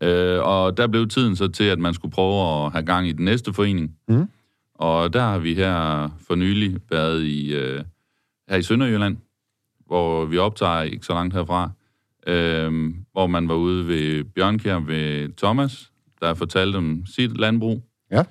[0.00, 3.12] Øh, og der blev tiden så til, at man skulle prøve at have gang i
[3.12, 3.94] den næste forening.
[4.08, 4.28] Mm.
[4.74, 7.84] Og der har vi her for nylig været i, øh,
[8.48, 9.16] her i Sønderjylland,
[9.86, 11.70] hvor vi optager ikke så langt herfra,
[12.26, 17.82] øh, hvor man var ude ved Bjørnkjær ved Thomas, der fortalte om sit landbrug.
[18.10, 18.22] Ja.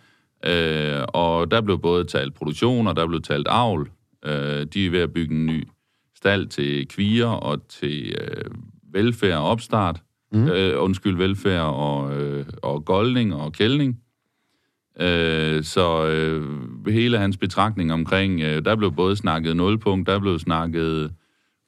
[0.45, 3.89] Øh, og der blev både talt produktion, og der blev talt avl.
[4.25, 5.67] Øh, de er ved at bygge en ny
[6.15, 8.51] stald til kvier og til øh,
[8.93, 10.01] velfærd og opstart.
[10.31, 10.47] Mm.
[10.47, 14.01] Øh, undskyld, velfærd og, øh, og goldning og kældning.
[14.99, 16.43] Øh, så øh,
[16.87, 21.13] hele hans betragtning omkring, øh, der blev både snakket nulpunkt, der blev snakket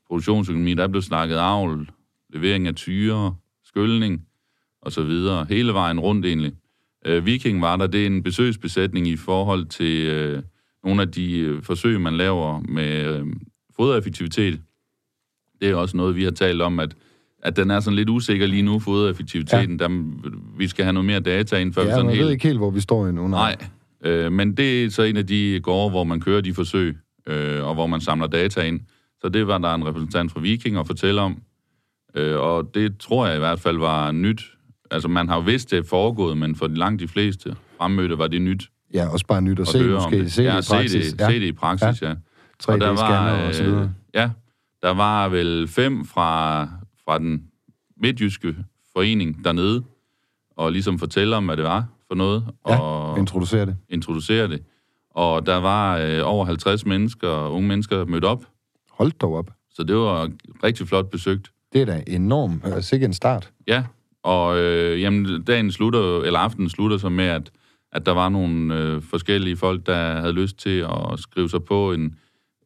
[0.08, 1.90] produktionsøkonomi, der blev snakket avl,
[2.34, 4.26] levering af tyre, skyldning
[4.82, 5.46] og så videre.
[5.50, 6.54] Hele vejen rundt egentlig.
[7.06, 10.44] Øh, Viking var der, det er en besøgsbesætning i forhold til øh,
[10.84, 13.26] nogle af de øh, forsøg, man laver med øh,
[13.76, 14.62] fodereffektivitet.
[15.62, 16.96] Det er også noget, vi har talt om, at,
[17.44, 19.80] at den er sådan lidt usikker lige nu, fodereffektiviteten.
[19.80, 19.86] Ja.
[19.88, 20.04] Der,
[20.58, 22.26] vi skal have noget mere data ind, før vi Ja, sådan man helt...
[22.26, 23.28] ved ikke helt, hvor vi står endnu.
[23.28, 23.56] Nej,
[24.06, 26.98] øh, men det er så en af de gårde, hvor man kører de forsøg,
[27.28, 28.80] øh, og hvor man samler data ind.
[29.22, 31.42] Så det var der en repræsentant fra Viking at fortælle om.
[32.16, 34.42] Øh, og det tror jeg i hvert fald var nyt.
[34.92, 38.28] Altså, man har jo vidst, det er foregået, men for langt de fleste fremmødte var
[38.28, 40.20] det nyt Ja, også bare nyt at, at se, måske.
[40.20, 40.32] det.
[40.32, 40.66] Se ja, det.
[40.66, 41.30] Se det, ja.
[41.30, 42.08] se det i praksis, ja.
[42.10, 42.14] ja.
[42.64, 43.82] 3D-scanner og så videre.
[43.84, 44.30] øh, ja,
[44.82, 46.62] der var vel fem fra,
[47.10, 47.44] fra den
[48.02, 48.56] midtjyske
[48.94, 49.84] forening dernede,
[50.58, 53.78] og ligesom fortælle om, hvad det var for noget, Ja, og introducere det.
[53.90, 54.64] introducere det.
[55.10, 58.46] Og der var øh, over 50 mennesker, unge mennesker, mødt op,
[58.92, 59.52] Hold dog op.
[59.74, 60.30] så det var
[60.64, 61.52] rigtig flot besøgt.
[61.74, 62.64] Det er da enormt.
[62.76, 63.52] Øh, Sikke en start.
[63.68, 63.84] Ja,
[64.24, 67.52] og øh, jamen, dagen slutter, eller aftenen slutter så med, at,
[67.92, 71.94] at der var nogle øh, forskellige folk, der havde lyst til at skrive sig på
[71.94, 72.16] en,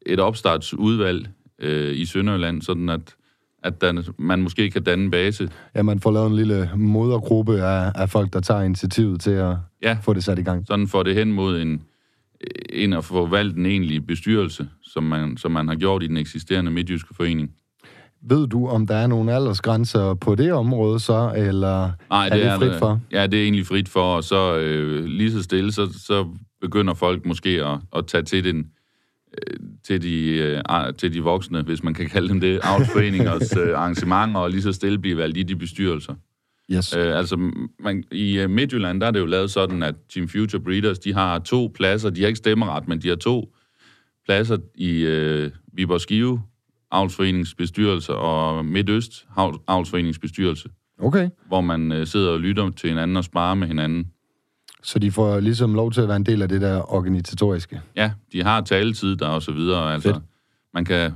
[0.05, 1.29] et opstartsudvalg
[1.59, 3.15] øh, i Sønderjylland, sådan at,
[3.63, 5.49] at der, man måske kan danne base.
[5.75, 9.55] Ja, man får lavet en lille modergruppe af, af folk, der tager initiativet til at
[9.83, 10.67] Ja, få det sat i gang.
[10.67, 11.81] sådan får det hen mod en,
[12.69, 16.17] en at få valgt en egentlig bestyrelse, som man, som man har gjort i den
[16.17, 17.51] eksisterende midtjyske forening.
[18.29, 22.59] Ved du, om der er nogle aldersgrænser på det område så, eller Nej, er det,
[22.59, 22.99] frit der- for?
[23.11, 26.27] Ja, det er egentlig frit for, og så øh, lige så stille, så, så
[26.61, 28.65] begynder folk måske at, at tage til den
[29.83, 30.61] til de, øh,
[30.97, 34.71] til de voksne, hvis man kan kalde dem det, avlsforeningers øh, arrangementer, og lige så
[34.73, 36.13] stille blive valgt i de bestyrelser.
[36.71, 36.95] Yes.
[36.95, 40.61] Øh, altså, man, i øh, Midtjylland, der er det jo lavet sådan, at Team Future
[40.63, 43.53] Breeders, de har to pladser, de har ikke stemmeret, men de har to
[44.25, 46.41] pladser i øh, Viborg Skive
[46.91, 50.69] Avlsforenings bestyrelse og Midtøst Avl- Avlsforenings bestyrelse,
[50.99, 51.29] Okay.
[51.47, 54.05] hvor man øh, sidder og lytter til hinanden og sparer med hinanden.
[54.83, 57.81] Så de får ligesom lov til at være en del af det der organisatoriske.
[57.95, 59.93] Ja, de har taletid der og så videre.
[59.93, 60.23] Altså, Fedt.
[60.73, 61.11] man kan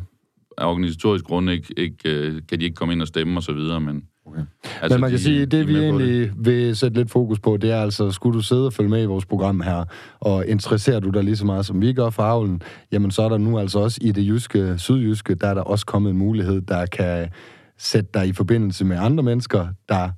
[0.57, 3.53] af organisatorisk grund ikke, ikke, øh, kan de ikke komme ind og stemme og så
[3.53, 4.03] videre, men...
[4.25, 4.41] Okay.
[4.81, 7.39] Altså, Men man kan de- sige, de det er vi egentlig vil sætte lidt fokus
[7.39, 9.85] på, det er altså, skulle du sidde og følge med i vores program her,
[10.19, 13.29] og interesserer du dig lige så meget, som vi gør for avlen, jamen så er
[13.29, 16.61] der nu altså også i det jyske, sydjyske, der er der også kommet en mulighed,
[16.61, 17.29] der kan
[17.77, 20.09] sætte dig i forbindelse med andre mennesker, der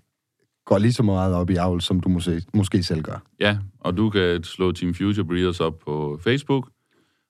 [0.69, 3.23] går lige så meget op i avl, som du måske, måske selv gør.
[3.39, 6.69] Ja, og du kan slå Team Future Breeders op på Facebook,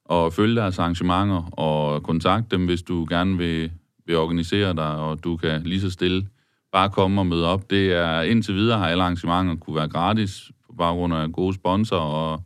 [0.06, 3.72] og følge deres arrangementer, og kontakte dem, hvis du gerne vil,
[4.06, 6.28] vil organisere dig, og du kan lige så stille
[6.72, 7.70] bare komme og møde op.
[7.70, 12.02] Det er indtil videre har alle arrangementer kunne være gratis, på baggrund af gode sponsorer,
[12.02, 12.44] og,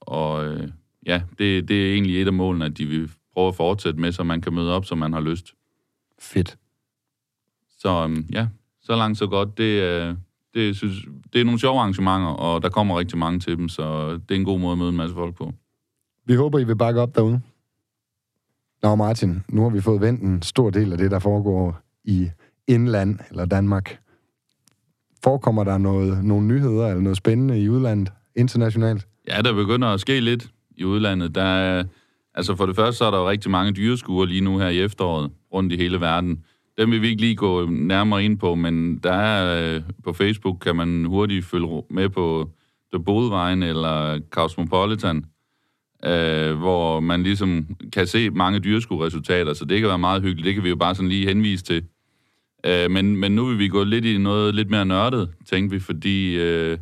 [0.00, 0.68] og øh,
[1.06, 4.12] ja, det, det er egentlig et af målene, at de vil prøve at fortsætte med,
[4.12, 5.54] så man kan møde op, som man har lyst.
[6.18, 6.58] Fedt.
[7.78, 8.46] Så øhm, ja,
[8.90, 9.58] så langt så godt.
[9.58, 10.14] Det, øh,
[10.54, 10.96] det, synes,
[11.32, 14.34] det er nogle sjove arrangementer, og der kommer rigtig mange til dem, så det er
[14.34, 15.52] en god måde at møde en masse folk på.
[16.26, 17.40] Vi håber, I vil bakke op derude.
[18.82, 22.30] Nå Martin, nu har vi fået vendt en stor del af det, der foregår i
[22.68, 23.98] indland eller Danmark.
[25.24, 29.06] Forekommer der noget, nogle nyheder eller noget spændende i udlandet, internationalt?
[29.28, 31.34] Ja, der begynder at ske lidt i udlandet.
[31.34, 31.84] Der er,
[32.34, 34.80] altså for det første, så er der jo rigtig mange dyreskuer lige nu her i
[34.80, 36.44] efteråret rundt i hele verden.
[36.80, 40.12] Den vil vi ikke lige gå øhm, nærmere ind på, men der er øh, på
[40.12, 42.50] Facebook, kan man hurtigt følge med på
[42.92, 45.24] The Bodevejen eller Cosmopolitan,
[46.04, 50.46] øh, hvor man ligesom kan se mange dyreskueresultater, så det kan være meget hyggeligt.
[50.46, 51.84] Det kan vi jo bare sådan lige henvise til.
[52.66, 55.80] Øh, men, men nu vil vi gå lidt i noget lidt mere nørdet, tænkte vi,
[55.80, 56.78] fordi øh,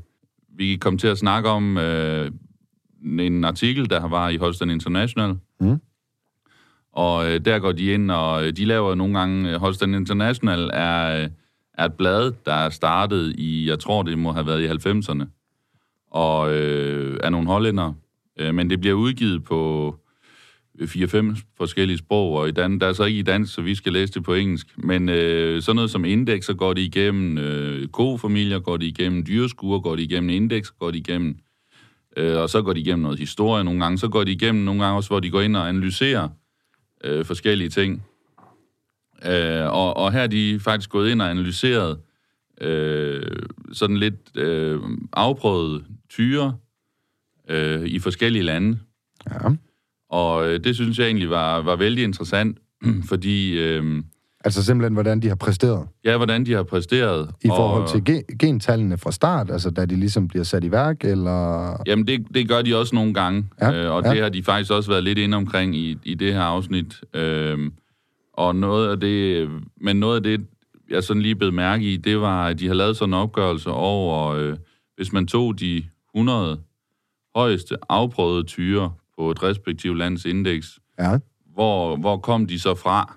[0.56, 2.30] vi kom til at snakke om øh,
[3.04, 5.37] en artikel, der var i Holstein International.
[5.61, 5.80] Mm.
[6.92, 9.51] Og øh, der går de ind, og øh, de laver nogle gange...
[9.51, 11.29] øh, Holsten International er, øh,
[11.74, 15.24] er et blad, der er startet i, jeg tror, det må have været i 90'erne,
[16.11, 17.92] og øh, er nogle hollænder,
[18.38, 19.94] Øh, men det bliver udgivet på
[20.79, 23.74] øh, 4-5 forskellige sprog, og i Dan- der er så ikke i dansk, så vi
[23.74, 24.66] skal læse det på engelsk.
[24.77, 29.81] Men øh, sådan noget som indekser går det igennem øh, kofamilier, går det igennem dyreskuer,
[29.81, 31.37] går det igennem indeks, går det igennem,
[32.16, 33.98] øh, og så går de igennem noget historie nogle gange.
[33.98, 36.29] Så går de igennem nogle gange også, hvor de går ind og analyserer
[37.04, 38.02] øh, forskellige ting.
[39.26, 41.98] Øh, og, og her er de faktisk gået ind og analyseret
[42.61, 43.22] øh,
[43.72, 44.80] sådan lidt øh,
[45.12, 46.56] afprøvede tyre
[47.48, 48.78] øh, i forskellige lande.
[49.30, 49.48] Ja.
[50.11, 52.58] Og øh, det synes jeg egentlig var, var vældig interessant,
[53.08, 54.02] fordi øh,
[54.44, 57.31] Altså simpelthen, hvordan de har præsteret ja, hvordan de har præsteret.
[57.44, 60.70] i forhold og, til ge- gentallene fra start, altså da de ligesom bliver sat i
[60.70, 61.77] værk, eller...
[61.87, 64.11] Jamen, det, det gør de også nogle gange, Ja, øh, og ja.
[64.11, 67.01] det har de faktisk også været lidt inde omkring i, i det her afsnit.
[67.14, 67.70] Øh,
[68.33, 69.48] og noget af det,
[69.81, 70.46] men noget af det,
[70.90, 73.70] jeg sådan lige blev mærke i, det var, at de har lavet sådan en opgørelse
[73.70, 74.57] over, øh,
[74.96, 75.83] hvis man tog de
[76.14, 76.61] 100
[77.37, 81.18] højeste afprøvede tyre på et respektivt lands indeks, Ja,
[81.55, 83.14] hvor, hvor kom de så fra?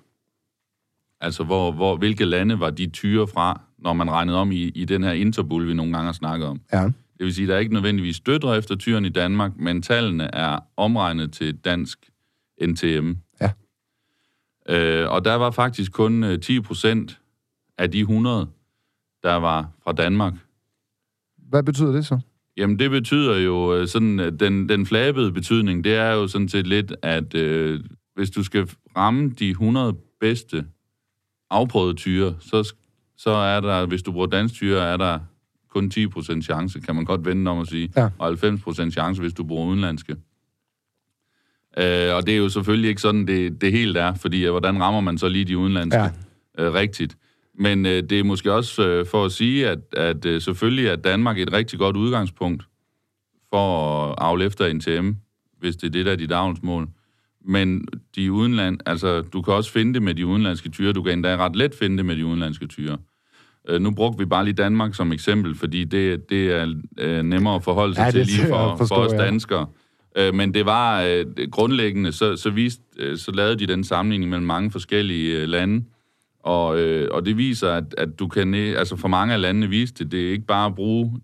[1.21, 4.85] Altså, hvor, hvor, hvilke lande var de tyre fra, når man regnede om i, i
[4.85, 6.61] den her interbull, vi nogle gange har snakket om?
[6.73, 6.89] ja.
[7.21, 10.35] Det vil sige, at der er ikke nødvendigvis døtre efter tyren i Danmark, men tallene
[10.35, 12.09] er omregnet til dansk
[12.61, 13.13] NTM.
[13.41, 13.51] Ja.
[14.69, 17.19] Øh, og der var faktisk kun øh, 10 procent
[17.77, 18.47] af de 100,
[19.23, 20.33] der var fra Danmark.
[21.37, 22.19] Hvad betyder det så?
[22.57, 26.49] Jamen, det betyder jo øh, sådan, at den, den flabede betydning, det er jo sådan
[26.49, 27.79] set lidt, at øh,
[28.15, 30.65] hvis du skal ramme de 100 bedste
[31.51, 32.73] afprøvede tyre, så,
[33.17, 35.19] så er der, hvis du bruger dansk tyre, er der
[35.69, 38.09] kun 10% chance, kan man godt vende om at sige, Ja.
[38.17, 40.15] og 90% chance, hvis du bruger udenlandske.
[41.77, 44.81] Øh, og det er jo selvfølgelig ikke sådan, det, det helt er, fordi øh, hvordan
[44.81, 46.09] rammer man så lige de udenlandske Ja.
[46.59, 47.17] øh, rigtigt?
[47.59, 50.95] Men øh, det er måske også øh, for at sige, at, at øh, selvfølgelig er
[50.95, 52.63] Danmark et rigtig godt udgangspunkt
[53.49, 55.11] for at afle efter NTM,
[55.59, 56.87] hvis det er det, der er dit avlsmål.
[57.45, 60.93] Men de udenland, altså, du kan også finde det med de udenlandske tyre.
[60.93, 62.97] Du kan endda ret let finde det med de udenlandske tyre.
[63.69, 67.55] Øh, nu brugte vi bare lige Danmark som eksempel, fordi det, det er øh, nemmere
[67.55, 69.17] at forholde sig Ja, til lige for, jeg forstå, for os ja.
[69.17, 69.67] danskere.
[70.17, 74.29] Øh, men det var øh, grundlæggende, så, så, vist, øh, så lavede de den sammenligning
[74.29, 75.85] mellem mange forskellige øh, lande.
[76.43, 80.03] Og, øh, og det viser, at, at du kan, altså for mange af landene viste
[80.03, 81.21] det, det er ikke bare at bruge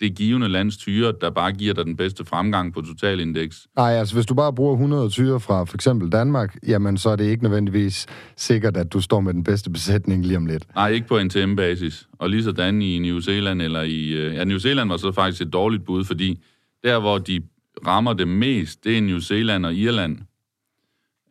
[0.00, 3.66] det givende lands tyre, der bare giver dig den bedste fremgang på totalindeks.
[3.76, 7.16] Nej, altså hvis du bare bruger 100 tyre fra for eksempel Danmark, jamen så er
[7.16, 8.06] det ikke nødvendigvis
[8.36, 10.66] sikkert, at du står med den bedste besætning lige om lidt.
[10.74, 12.08] Nej, ikke på NTM-basis.
[12.12, 14.08] Og lige sådan i New Zealand, eller i...
[14.08, 16.42] øh, Ja, New Zealand var så faktisk et dårligt bud, fordi
[16.84, 17.40] der, hvor de
[17.86, 20.18] rammer det mest, det er New Zealand og Irland.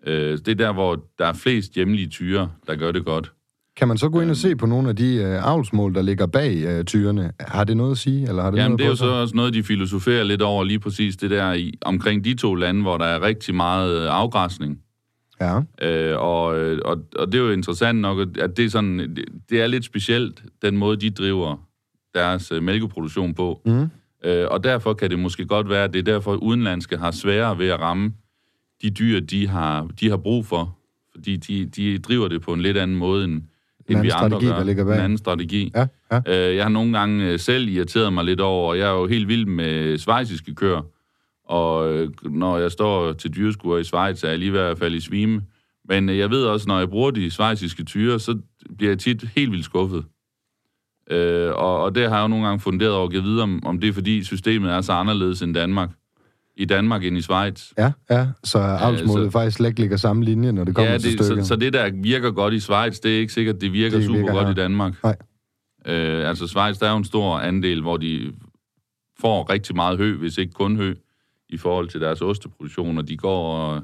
[0.08, 3.32] Øh, det er der, hvor der er flest hjemlige tyre, der gør det godt.
[3.78, 6.26] Kan man så gå ind og se på nogle af de øh, avlsmål, der ligger
[6.26, 7.32] bag øh, tyrene?
[7.40, 9.36] Har det noget at sige, eller har det Jamen, noget det er jo så også
[9.36, 12.98] noget, de filosoferer lidt over lige præcis det der i, omkring de to lande, hvor
[12.98, 14.80] der er rigtig meget øh, afgræsning.
[15.42, 19.00] Ja, Øh, og, øh, og, og det er jo interessant nok, at det er, sådan,
[19.00, 21.58] det, det er lidt specielt, den måde, de driver
[22.14, 23.62] deres øh, mælkeproduktion på.
[23.66, 23.90] Mm.
[24.26, 27.12] Øh, og derfor kan det måske godt være, at det er derfor, at udenlandske har
[27.12, 28.14] sværere ved at ramme
[28.82, 30.78] de dyr, de har, de har brug for.
[31.16, 33.42] Fordi de, de driver det på en lidt anden måde, end,
[33.90, 34.56] end vi andre strategi, gør.
[34.58, 34.96] der ligger bag.
[34.96, 35.72] En anden strategi.
[35.76, 36.50] ja, ja.
[36.50, 39.08] Øh, jeg har nogle gange øh, selv irriteret mig lidt over, og jeg er jo
[39.08, 40.82] helt vild med svejsiske køer.
[41.48, 44.98] Og øh, når jeg står til dyreskuer i Schweiz, er jeg lige ved at falde
[44.98, 45.42] i svime.
[45.90, 48.38] Men øh, jeg ved også, når jeg bruger de svejsiske tyre, så
[48.78, 50.06] bliver jeg tit helt vildt skuffet.
[51.12, 53.66] Øh, og, og det har jeg jo nogle gange funderet over at give videre, om,
[53.66, 55.90] om det er fordi systemet er så anderledes end Danmark.
[56.58, 57.72] I Danmark end i Schweiz.
[57.78, 60.98] Ja, ja, så avlsmålet så- faktisk slet ikke ligger samme linje, når det kommer Ja,
[60.98, 61.44] til det, stykket.
[61.46, 64.06] så, så det, der virker godt i Schweiz, det er ikke sikkert, det virker Det
[64.06, 64.52] super virker godt her.
[64.52, 65.04] i Danmark.
[65.04, 65.16] Nej.
[65.88, 68.32] Øh, altså Schweiz, der er jo en stor andel, hvor de
[69.22, 70.94] får rigtig meget hø, hvis ikke kun hø,
[71.50, 73.82] i forhold til deres osteproduktion, og de går og,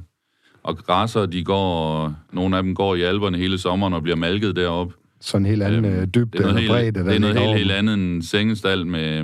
[0.63, 4.15] og græsser, de går, og nogle af dem går i alberne hele sommeren og bliver
[4.15, 4.93] malket deroppe.
[5.21, 7.19] Så en helt anden Øhm, øh, dybde det er noget, eller helt, bredde, det er
[7.19, 9.23] noget helt, helt andet end en sengestal med,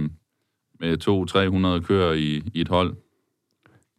[0.80, 0.98] med
[1.82, 2.96] 200-300 køer i, i et hold.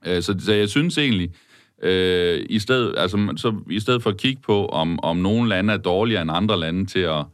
[0.07, 1.35] Øh, så, så jeg synes egentlig,
[1.83, 5.73] øh, i, stedet, altså, så, i stedet for at kigge på, om, om nogle lande
[5.73, 7.25] er dårligere end andre lande til at,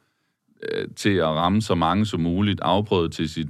[0.62, 3.48] øh, til at ramme så mange som muligt, afprøvet til sit,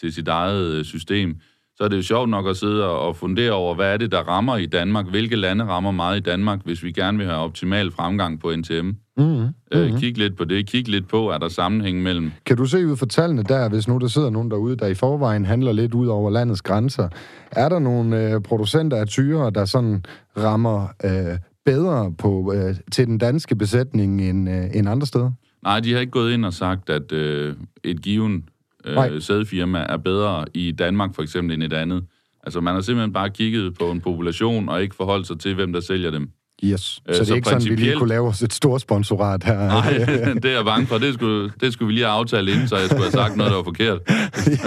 [0.00, 1.36] til sit eget øh, system, øh,
[1.82, 4.18] så er det jo sjovt nok at sidde og fundere over, hvad er det, der
[4.18, 5.06] rammer i Danmark?
[5.10, 8.90] Hvilke lande rammer meget i Danmark, hvis vi gerne vil have optimal fremgang på NTM?
[9.16, 9.48] Mm-hmm.
[9.72, 10.66] Øh, kig lidt på det.
[10.66, 12.30] Kig lidt på, er der sammenhæng mellem...
[12.46, 14.94] Kan du se ud fra tallene der, hvis nu der sidder nogen derude, der i
[14.94, 17.08] forvejen handler lidt ud over landets grænser,
[17.50, 20.04] er der nogle øh, producenter af tyre, der sådan
[20.36, 25.30] rammer øh, bedre på øh, til den danske besætning end, øh, end andre steder?
[25.64, 28.44] Nej, de har ikke gået ind og sagt, at øh, et given
[28.86, 29.10] Nej.
[29.12, 32.04] øh, sædfirma er bedre i Danmark for eksempel end et andet.
[32.44, 35.72] Altså man har simpelthen bare kigget på en population og ikke forholdt sig til, hvem
[35.72, 36.30] der sælger dem.
[36.64, 37.02] Yes.
[37.08, 39.44] Øh, så det så er ikke sådan, vi lige kunne lave os et stort sponsorat
[39.44, 39.58] her.
[39.58, 39.98] Nej,
[40.42, 40.98] det er jeg bange for.
[40.98, 43.50] Det skulle, det skulle vi lige have aftalt inden, så jeg skulle have sagt noget,
[43.50, 44.00] der var forkert.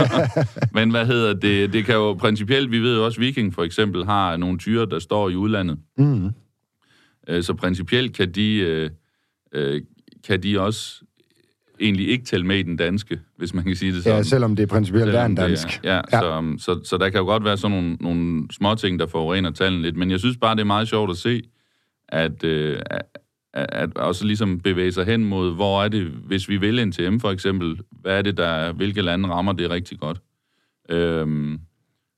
[0.77, 1.73] Men hvad hedder det?
[1.73, 4.99] Det kan jo principielt, vi ved jo også, Viking for eksempel har nogle tyre, der
[4.99, 5.77] står i udlandet.
[5.97, 6.29] Mm.
[7.27, 8.89] Øh, Så principielt kan de,
[9.53, 9.81] øh,
[10.27, 11.01] kan de også
[11.79, 14.17] egentlig ikke tælle med i den danske, hvis man kan sige det sådan.
[14.17, 15.83] Ja, selvom det er principielt er en dansk.
[15.83, 16.19] Ja, ja, Ja.
[16.19, 19.51] Så, så, så der kan jo godt være sådan nogle, nogle små ting, der forurener
[19.51, 21.43] tallene lidt, men jeg synes bare, det er meget sjovt at se,
[22.09, 23.01] at, øh, at,
[23.53, 27.31] at også ligesom bevæge sig hen mod, hvor er det, hvis vi vil NTM for
[27.31, 30.21] eksempel, hvad er det, der, hvilke lande rammer det rigtig godt.
[30.89, 31.59] Øhm,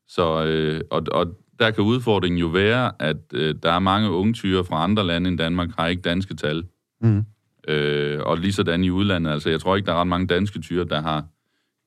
[0.07, 1.27] så, øh, og, og
[1.59, 5.29] der kan udfordringen jo være, at øh, der er mange unge tyre fra andre lande
[5.29, 6.63] end Danmark, har ikke danske tal.
[7.01, 7.25] Mm.
[7.67, 9.31] Øh, og lige sådan i udlandet.
[9.31, 11.25] Altså, jeg tror ikke, der er ret mange danske tyre, der har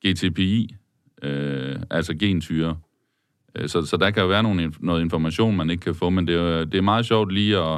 [0.05, 0.75] GTPI,
[1.23, 2.77] øh, altså gentyre.
[3.55, 6.27] Øh, så, så der kan jo være nogle, noget information, man ikke kan få, men
[6.27, 7.75] det er, det er meget sjovt lige at,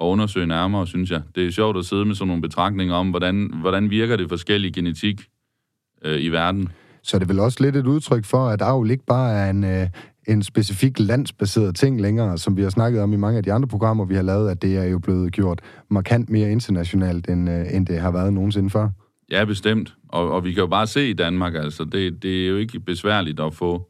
[0.00, 1.22] at undersøge nærmere, synes jeg.
[1.34, 4.72] Det er sjovt at sidde med sådan nogle betragtninger om, hvordan, hvordan virker det forskellige
[4.72, 5.20] genetik
[6.04, 6.68] øh, i verden.
[7.02, 9.64] Så det er vel også lidt et udtryk for, at avl ikke bare er en,
[9.64, 9.88] øh,
[10.28, 13.68] en specifik landsbaseret ting længere, som vi har snakket om i mange af de andre
[13.68, 15.60] programmer, vi har lavet, at det er jo blevet gjort
[15.90, 18.88] markant mere internationalt, end, øh, end det har været nogensinde før.
[19.30, 19.94] Ja, bestemt.
[20.08, 22.80] Og, og vi kan jo bare se i Danmark, altså, det, det er jo ikke
[22.80, 23.88] besværligt at få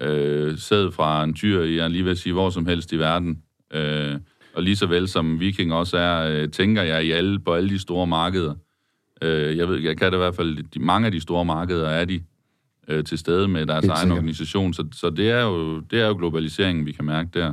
[0.00, 3.38] øh, sæd fra en tyr, jeg lige vil sige, hvor som helst i verden.
[3.74, 4.16] Øh,
[4.54, 7.68] og lige så vel som Viking også er, øh, tænker jeg, i alle, på alle
[7.68, 8.54] de store markeder.
[9.22, 11.88] Øh, jeg ved, jeg kan det i hvert fald, de, mange af de store markeder
[11.88, 12.22] er de
[12.88, 14.18] øh, til stede med deres Helt egen sikkert.
[14.18, 17.52] organisation, så, så det, er jo, det er jo globaliseringen, vi kan mærke der.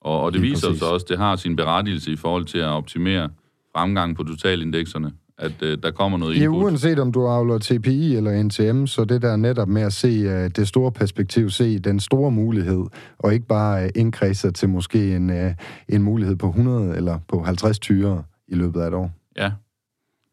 [0.00, 0.80] Og, og det Lige viser præcis.
[0.80, 3.28] så også, det har sin berettigelse i forhold til at optimere
[3.76, 6.62] fremgang på totalindekserne, at øh, der kommer noget Ja, input.
[6.62, 10.50] uanset om du avler TPI eller NTM, så det der netop med at se uh,
[10.56, 12.84] det store perspektiv, se den store mulighed,
[13.18, 15.52] og ikke bare uh, indkredse til måske en, uh,
[15.88, 19.10] en mulighed på 100 eller på 50 tyre i løbet af et år.
[19.36, 19.52] Ja.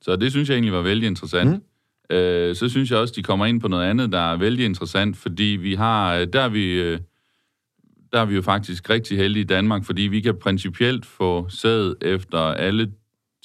[0.01, 1.49] Så det synes jeg egentlig var vældig interessant.
[1.51, 1.62] Mm.
[2.09, 5.17] Øh, så synes jeg også, de kommer ind på noget andet, der er vældig interessant,
[5.17, 6.99] fordi vi har, øh, der er vi, øh,
[8.13, 11.95] der er vi jo faktisk rigtig heldige i Danmark, fordi vi kan principielt få sæd
[12.01, 12.91] efter alle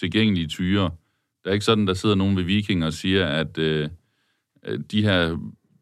[0.00, 0.90] tilgængelige tyre.
[1.44, 3.88] Der er ikke sådan, der sidder nogen ved Viking og siger, at øh,
[4.90, 5.38] de her,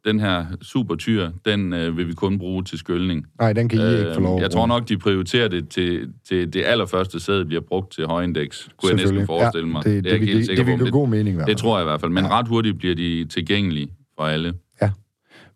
[0.08, 3.26] den her supertyr, den øh, vil vi kun bruge til skyldning.
[3.40, 6.08] Nej, den kan I ikke få lov at jeg tror nok, de prioriterer det til,
[6.28, 8.68] til det allerførste sæd bliver brugt til højindeks.
[8.76, 9.86] Kunne jeg næsten forestille mig.
[9.86, 11.38] Ja, det, er det, det, ikke helt det, det på, vil give det, god mening
[11.38, 11.56] det fald.
[11.56, 12.12] tror jeg i hvert fald.
[12.12, 14.54] Men ret hurtigt bliver de tilgængelige for alle.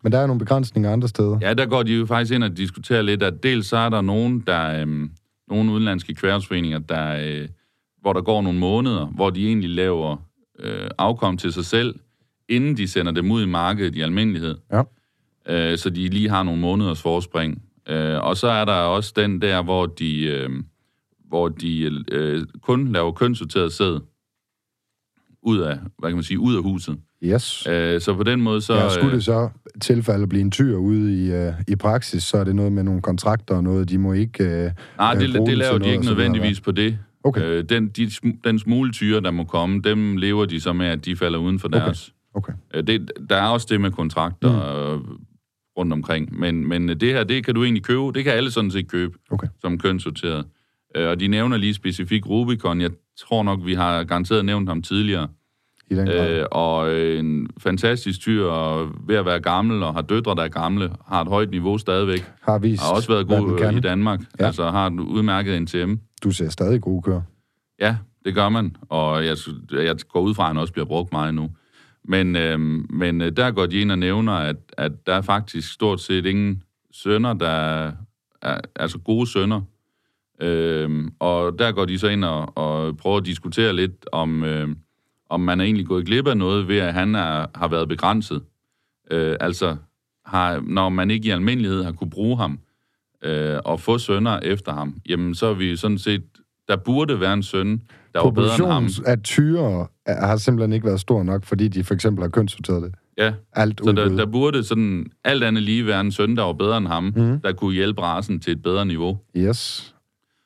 [0.03, 1.37] Men der er nogle begrænsninger andre steder.
[1.41, 4.01] Ja, der går de jo faktisk ind og diskuterer lidt, at dels så er der
[4.01, 5.11] nogen, der, øhm,
[5.47, 7.47] nogle udenlandske kværnsforeninger, der, øh,
[8.01, 10.17] hvor der går nogle måneder, hvor de egentlig laver
[10.59, 11.95] øh, afkom til sig selv,
[12.49, 14.55] inden de sender dem ud i markedet i almindelighed.
[14.71, 14.81] Ja.
[15.49, 17.61] Øh, så de lige har nogle måneders forspring.
[17.89, 20.49] Øh, og så er der også den der, hvor de, øh,
[21.27, 23.99] hvor de øh, kun laver kønssorteret sæd
[25.41, 26.97] ud af, hvad kan man sige, ud af huset.
[27.23, 27.67] Yes.
[27.67, 28.73] Øh, så på den måde så...
[28.73, 29.49] Ja, skulle øh, det så
[29.81, 32.83] tilfælde at blive en tyr ude i, uh, i praksis, så er det noget med
[32.83, 34.43] nogle kontrakter og noget, de må ikke...
[34.43, 36.97] Uh, Nej, øh, det, det laver de ikke nødvendigvis på det.
[37.23, 37.41] Okay.
[37.41, 38.11] Øh, den, de,
[38.43, 41.59] den smule tyre, der må komme, dem lever de så med, at de falder uden
[41.59, 41.79] for Okay.
[41.79, 42.13] deres.
[42.33, 42.53] Okay.
[42.73, 44.49] Øh, det, der er også det med kontrakter
[44.97, 45.17] mm.
[45.77, 46.39] rundt omkring.
[46.39, 48.11] Men, men det her, det kan du egentlig købe.
[48.13, 49.47] Det kan alle sådan set købe Okay.
[49.61, 50.45] som kønssorteret.
[50.95, 52.81] Øh, og de nævner lige specifikt Rubicon.
[52.81, 55.27] Jeg tror nok, vi har garanteret nævnt ham tidligere.
[55.89, 56.29] I den grad.
[56.39, 60.43] Øh, og øh, en fantastisk tyr, og ved at være gammel, og har døtre, der
[60.43, 62.31] er gamle, har et højt niveau stadigvæk.
[62.41, 64.19] har vist, Har også været god i Danmark.
[64.39, 64.45] Ja.
[64.45, 65.93] Altså har et udmærket NTM.
[66.23, 67.21] Du ser stadig gode kør.
[67.79, 69.37] Ja, det gør man, og jeg,
[69.71, 71.49] jeg går ud fra, at han også bliver brugt meget nu.
[72.09, 75.73] Øhm, men, øh, men der går de ind og nævner, at, at der er faktisk
[75.73, 77.49] stort set ingen sønner, der
[78.41, 79.61] er, altså gode sønner.
[80.41, 84.67] Øh, og der går de så ind og, og prøver at diskutere lidt om, øh,
[85.29, 88.43] om man er egentlig gået glip af noget ved, at han er, har været begrænset.
[89.11, 89.75] Øh, altså,
[90.25, 92.59] har, når man ikke i almindelighed har kunne bruge ham
[93.23, 96.23] øh, og få sønner efter ham, jamen så er vi sådan set,
[96.67, 97.81] der burde være en søn,
[98.13, 98.89] der var bedre end ham.
[99.05, 102.95] Af tyre har simpelthen ikke været stor nok, fordi de for eksempel har kønssorteret det.
[103.17, 104.17] Ja, Alt så der, udbud.
[104.17, 107.39] der burde sådan alt andet lige være en søn, der var bedre end ham, mm.
[107.39, 109.17] der kunne hjælpe rasen til et bedre niveau.
[109.37, 109.93] Yes.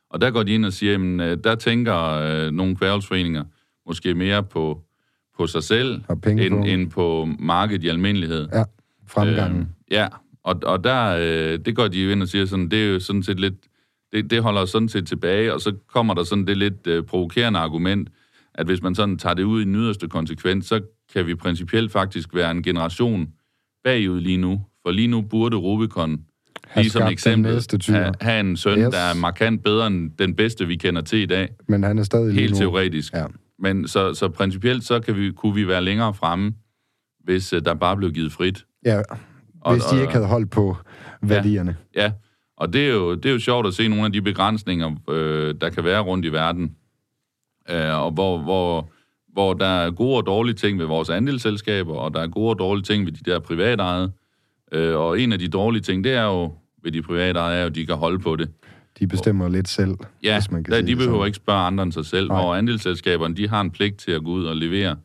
[0.10, 3.44] Og der går de ind og siger, at der tænker øh, nogle kværelsforeninger
[3.88, 4.82] måske mere på,
[5.38, 6.64] på sig selv, end, på.
[6.64, 8.48] end på markedet i almindelighed.
[8.54, 8.64] Ja,
[9.08, 9.62] fremgangen.
[9.62, 10.08] Øh, ja,
[10.44, 13.00] og, og der, øh, det går de jo ind og siger sådan, det er jo
[13.00, 13.56] sådan set lidt,
[14.12, 17.04] det, det holder os sådan set tilbage, og så kommer der sådan det lidt øh,
[17.04, 18.10] provokerende argument,
[18.56, 20.82] at hvis man sådan tager det ud i den yderste konsekvens, så
[21.14, 23.28] kan vi principielt faktisk være en generation
[23.84, 24.62] bagud lige nu.
[24.86, 26.22] For lige nu burde Rubicon,
[26.68, 28.90] Have lige som eksempel, have, have en søn, Yes.
[28.94, 31.50] der er markant bedre end den bedste, vi kender til i dag.
[31.68, 32.58] Men han er stadig lige Helt nu.
[32.60, 33.14] teoretisk.
[33.14, 33.26] Ja.
[33.60, 36.54] Men så, så principielt, så kan vi, kunne vi være længere fremme,
[37.24, 38.66] hvis uh, der bare blev givet frit.
[38.86, 39.02] Ja,
[39.62, 40.78] Og- hvis de og- ikke havde holdt på
[41.22, 41.76] værdierne.
[41.96, 42.12] Ja,
[42.58, 45.56] og det er jo, det er jo sjovt at se nogle af de begrænsninger, øh,
[45.62, 46.76] der kan være rundt i verden,
[47.70, 48.90] øh, og hvor, hvor,
[49.34, 52.60] hvor der er gode og dårlige ting ved vores andelsselskaber, og der er gode og
[52.60, 54.12] dårlige ting ved de der privatejede.
[54.72, 56.54] Øh, og en af de dårlige ting, det er jo
[56.84, 58.50] ved de privatejede, er jo, at de kan holde på det.
[59.00, 61.28] De bestemmer lidt selv, Ja, hvis man kan der, sige de behøver sådan.
[61.28, 62.42] ikke spørge andre end sig selv, Nej.
[62.42, 64.96] hvor andelsselskaberne, de har en pligt til at gå ud og levere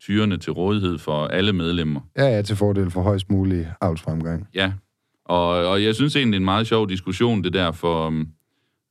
[0.00, 2.00] tyrene til rådighed for alle medlemmer.
[2.16, 4.48] Ja, ja, til fordel for højst mulig avlsfremgang.
[4.54, 4.72] Ja,
[5.28, 8.28] og, og jeg synes egentlig, det er en meget sjov diskussion, det der, for, øhm,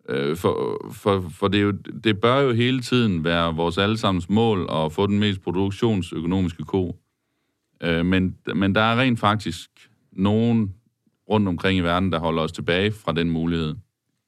[0.09, 1.71] øh, for, for, for det, jo,
[2.03, 6.95] det bør jo hele tiden være vores allesammens mål at få den mest produktionsøkonomiske ko.
[7.83, 9.69] Øh, men, men der er rent faktisk
[10.11, 10.73] nogen
[11.29, 13.75] rundt omkring i verden, der holder os tilbage fra den mulighed.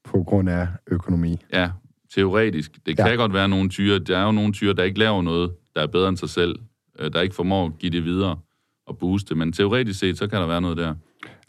[0.04, 1.36] På grund af økonomi.
[1.52, 1.70] Ja,
[2.14, 2.78] teoretisk.
[2.86, 3.08] Det Ja.
[3.08, 3.98] kan godt være nogle tyre.
[3.98, 6.56] Der er jo nogle tyre, der ikke laver noget, der er bedre end sig selv.
[6.98, 8.38] Øh, der ikke formår at give det videre
[8.86, 9.34] og booste.
[9.34, 10.94] Men teoretisk set, så kan der være noget der.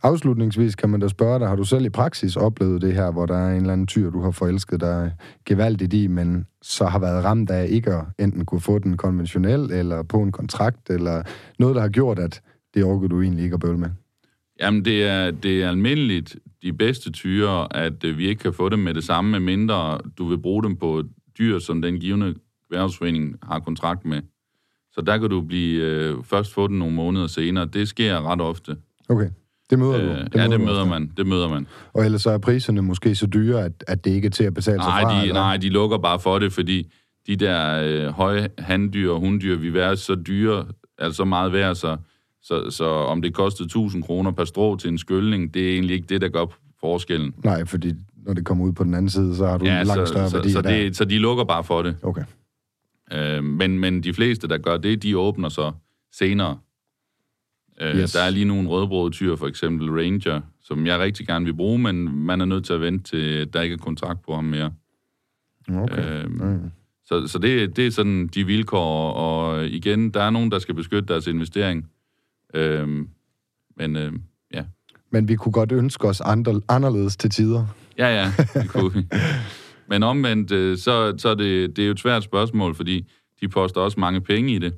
[0.04, 3.26] Afslutningsvis kan man da spørge dig, har du selv i praksis oplevet det her, hvor
[3.26, 5.14] der er en eller anden tyr, du har forelsket dig
[5.46, 9.72] gevaldigt i, men så har været ramt af ikke at enten kunne få den konventionel,
[9.72, 11.24] eller på en kontrakt, eller
[11.60, 12.42] noget, der har gjort, at
[12.74, 13.90] det orker du egentlig ikke at bøvle med?
[14.60, 18.70] Jamen, det er, det er almindeligt de bedste tyre, at øh, vi ikke kan få
[18.70, 21.04] dem med det samme, med mindre du vil bruge dem på
[21.40, 22.36] dyr, som den givende
[22.72, 24.22] værvsforening har kontrakt med.
[24.92, 27.66] Så der kan du blive, øh, først få den nogle måneder senere.
[27.66, 28.78] Det sker ret ofte.
[29.10, 29.30] Okay,
[29.70, 30.06] det møder du.
[30.06, 30.90] Øh, ja, det du møder ofte.
[30.90, 31.12] man.
[31.18, 31.68] Det møder man.
[31.94, 34.54] Og ellers så er priserne måske så dyre, at, at det ikke er til at
[34.54, 35.02] betale sig fra.
[35.02, 35.34] Nej, de, eller?
[35.34, 36.92] nej, de lukker bare for det, fordi
[37.28, 40.66] de der øh, høje handdyr og hunddyr, vi er så dyre,
[40.98, 41.98] altså så meget værd, så,
[42.42, 45.94] så, så om det kostede 1000 kroner per strå til en skyldning, det er egentlig
[45.94, 46.46] ikke det, der gør
[46.80, 47.34] forskellen.
[47.44, 47.94] Nej, fordi
[48.26, 50.14] når det kommer ud på den anden side, så har du ja, en langt så,
[50.14, 50.70] større så, værdi så, der.
[50.70, 51.96] det, så de lukker bare for det.
[52.04, 52.24] Okay.
[53.12, 55.72] Øh, men, men de fleste, der gør det, de åbner så
[56.14, 56.58] senere.
[57.82, 58.12] Øh, Yes.
[58.12, 61.80] Der er lige nogle rødbrøde tyr, for eksempel Ranger, som jeg rigtig gerne vil bruge,
[61.80, 64.72] men man er nødt til at vente til, der ikke er kontrakt på ham mere.
[65.70, 66.24] okay.
[66.24, 66.72] Øh, Mm.
[67.06, 70.76] Så, så det, det er sådan de vilkår, og igen, der er nogen, der skal
[70.76, 71.90] beskytte deres investering.
[72.54, 73.08] Øhm,
[73.78, 74.14] men øh,
[74.54, 74.64] ja,
[75.12, 77.66] Men vi kunne godt ønske os andre, anderledes til tider.
[77.98, 79.08] ja, ja, det kunne vi.
[79.90, 83.08] Men omvendt, øh, så, så er det, det er jo et svært spørgsmål, fordi
[83.42, 84.74] de poster også mange penge i det.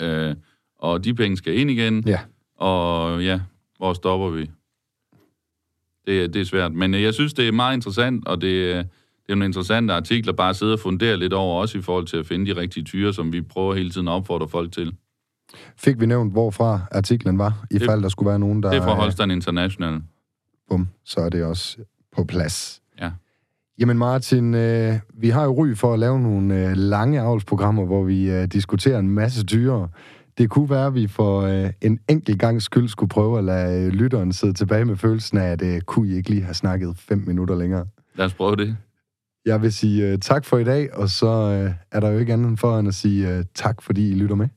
[0.00, 0.34] Øh,
[0.80, 2.18] og de penge skal ind igen, Ja.
[2.56, 3.40] og ja,
[3.78, 4.50] hvor stopper vi?
[6.06, 8.72] Det, er- det er svært, men øh, jeg synes, det er meget interessant, og det,
[8.72, 8.82] er-
[9.26, 12.06] det er nogle interessante artikler, bare at sidde og fundere lidt over, også i forhold
[12.06, 14.94] til at finde de rigtige tyre, som vi prøver hele tiden at opfordre folk til.
[15.76, 18.70] Fik vi nævnt, hvorfra artiklen var, i Det- fald der skulle være nogen, der...
[18.70, 20.00] Det er fra Holstein International.
[20.68, 21.78] Bum, så er det også
[22.16, 22.82] på plads.
[23.00, 23.10] Ja.
[23.78, 28.04] Jamen Martin, øh, vi har jo ry for at lave nogle øh, lange avlsprogrammer, hvor
[28.04, 29.88] vi øh, diskuterer en masse dyre.
[30.40, 33.86] Det kunne være, at vi for øh, en enkelt gang skyld skulle prøve at lade
[33.86, 36.96] øh, lytteren sidde tilbage med følelsen af, at øh, kunne I ikke lige have snakket
[36.98, 37.86] fem minutter længere.
[38.14, 38.76] Lad os prøve det.
[39.46, 42.32] Jeg vil sige øh, tak for i dag, og så øh, er der jo ikke
[42.32, 44.48] andet for end at sige øh, tak, fordi I lytter med.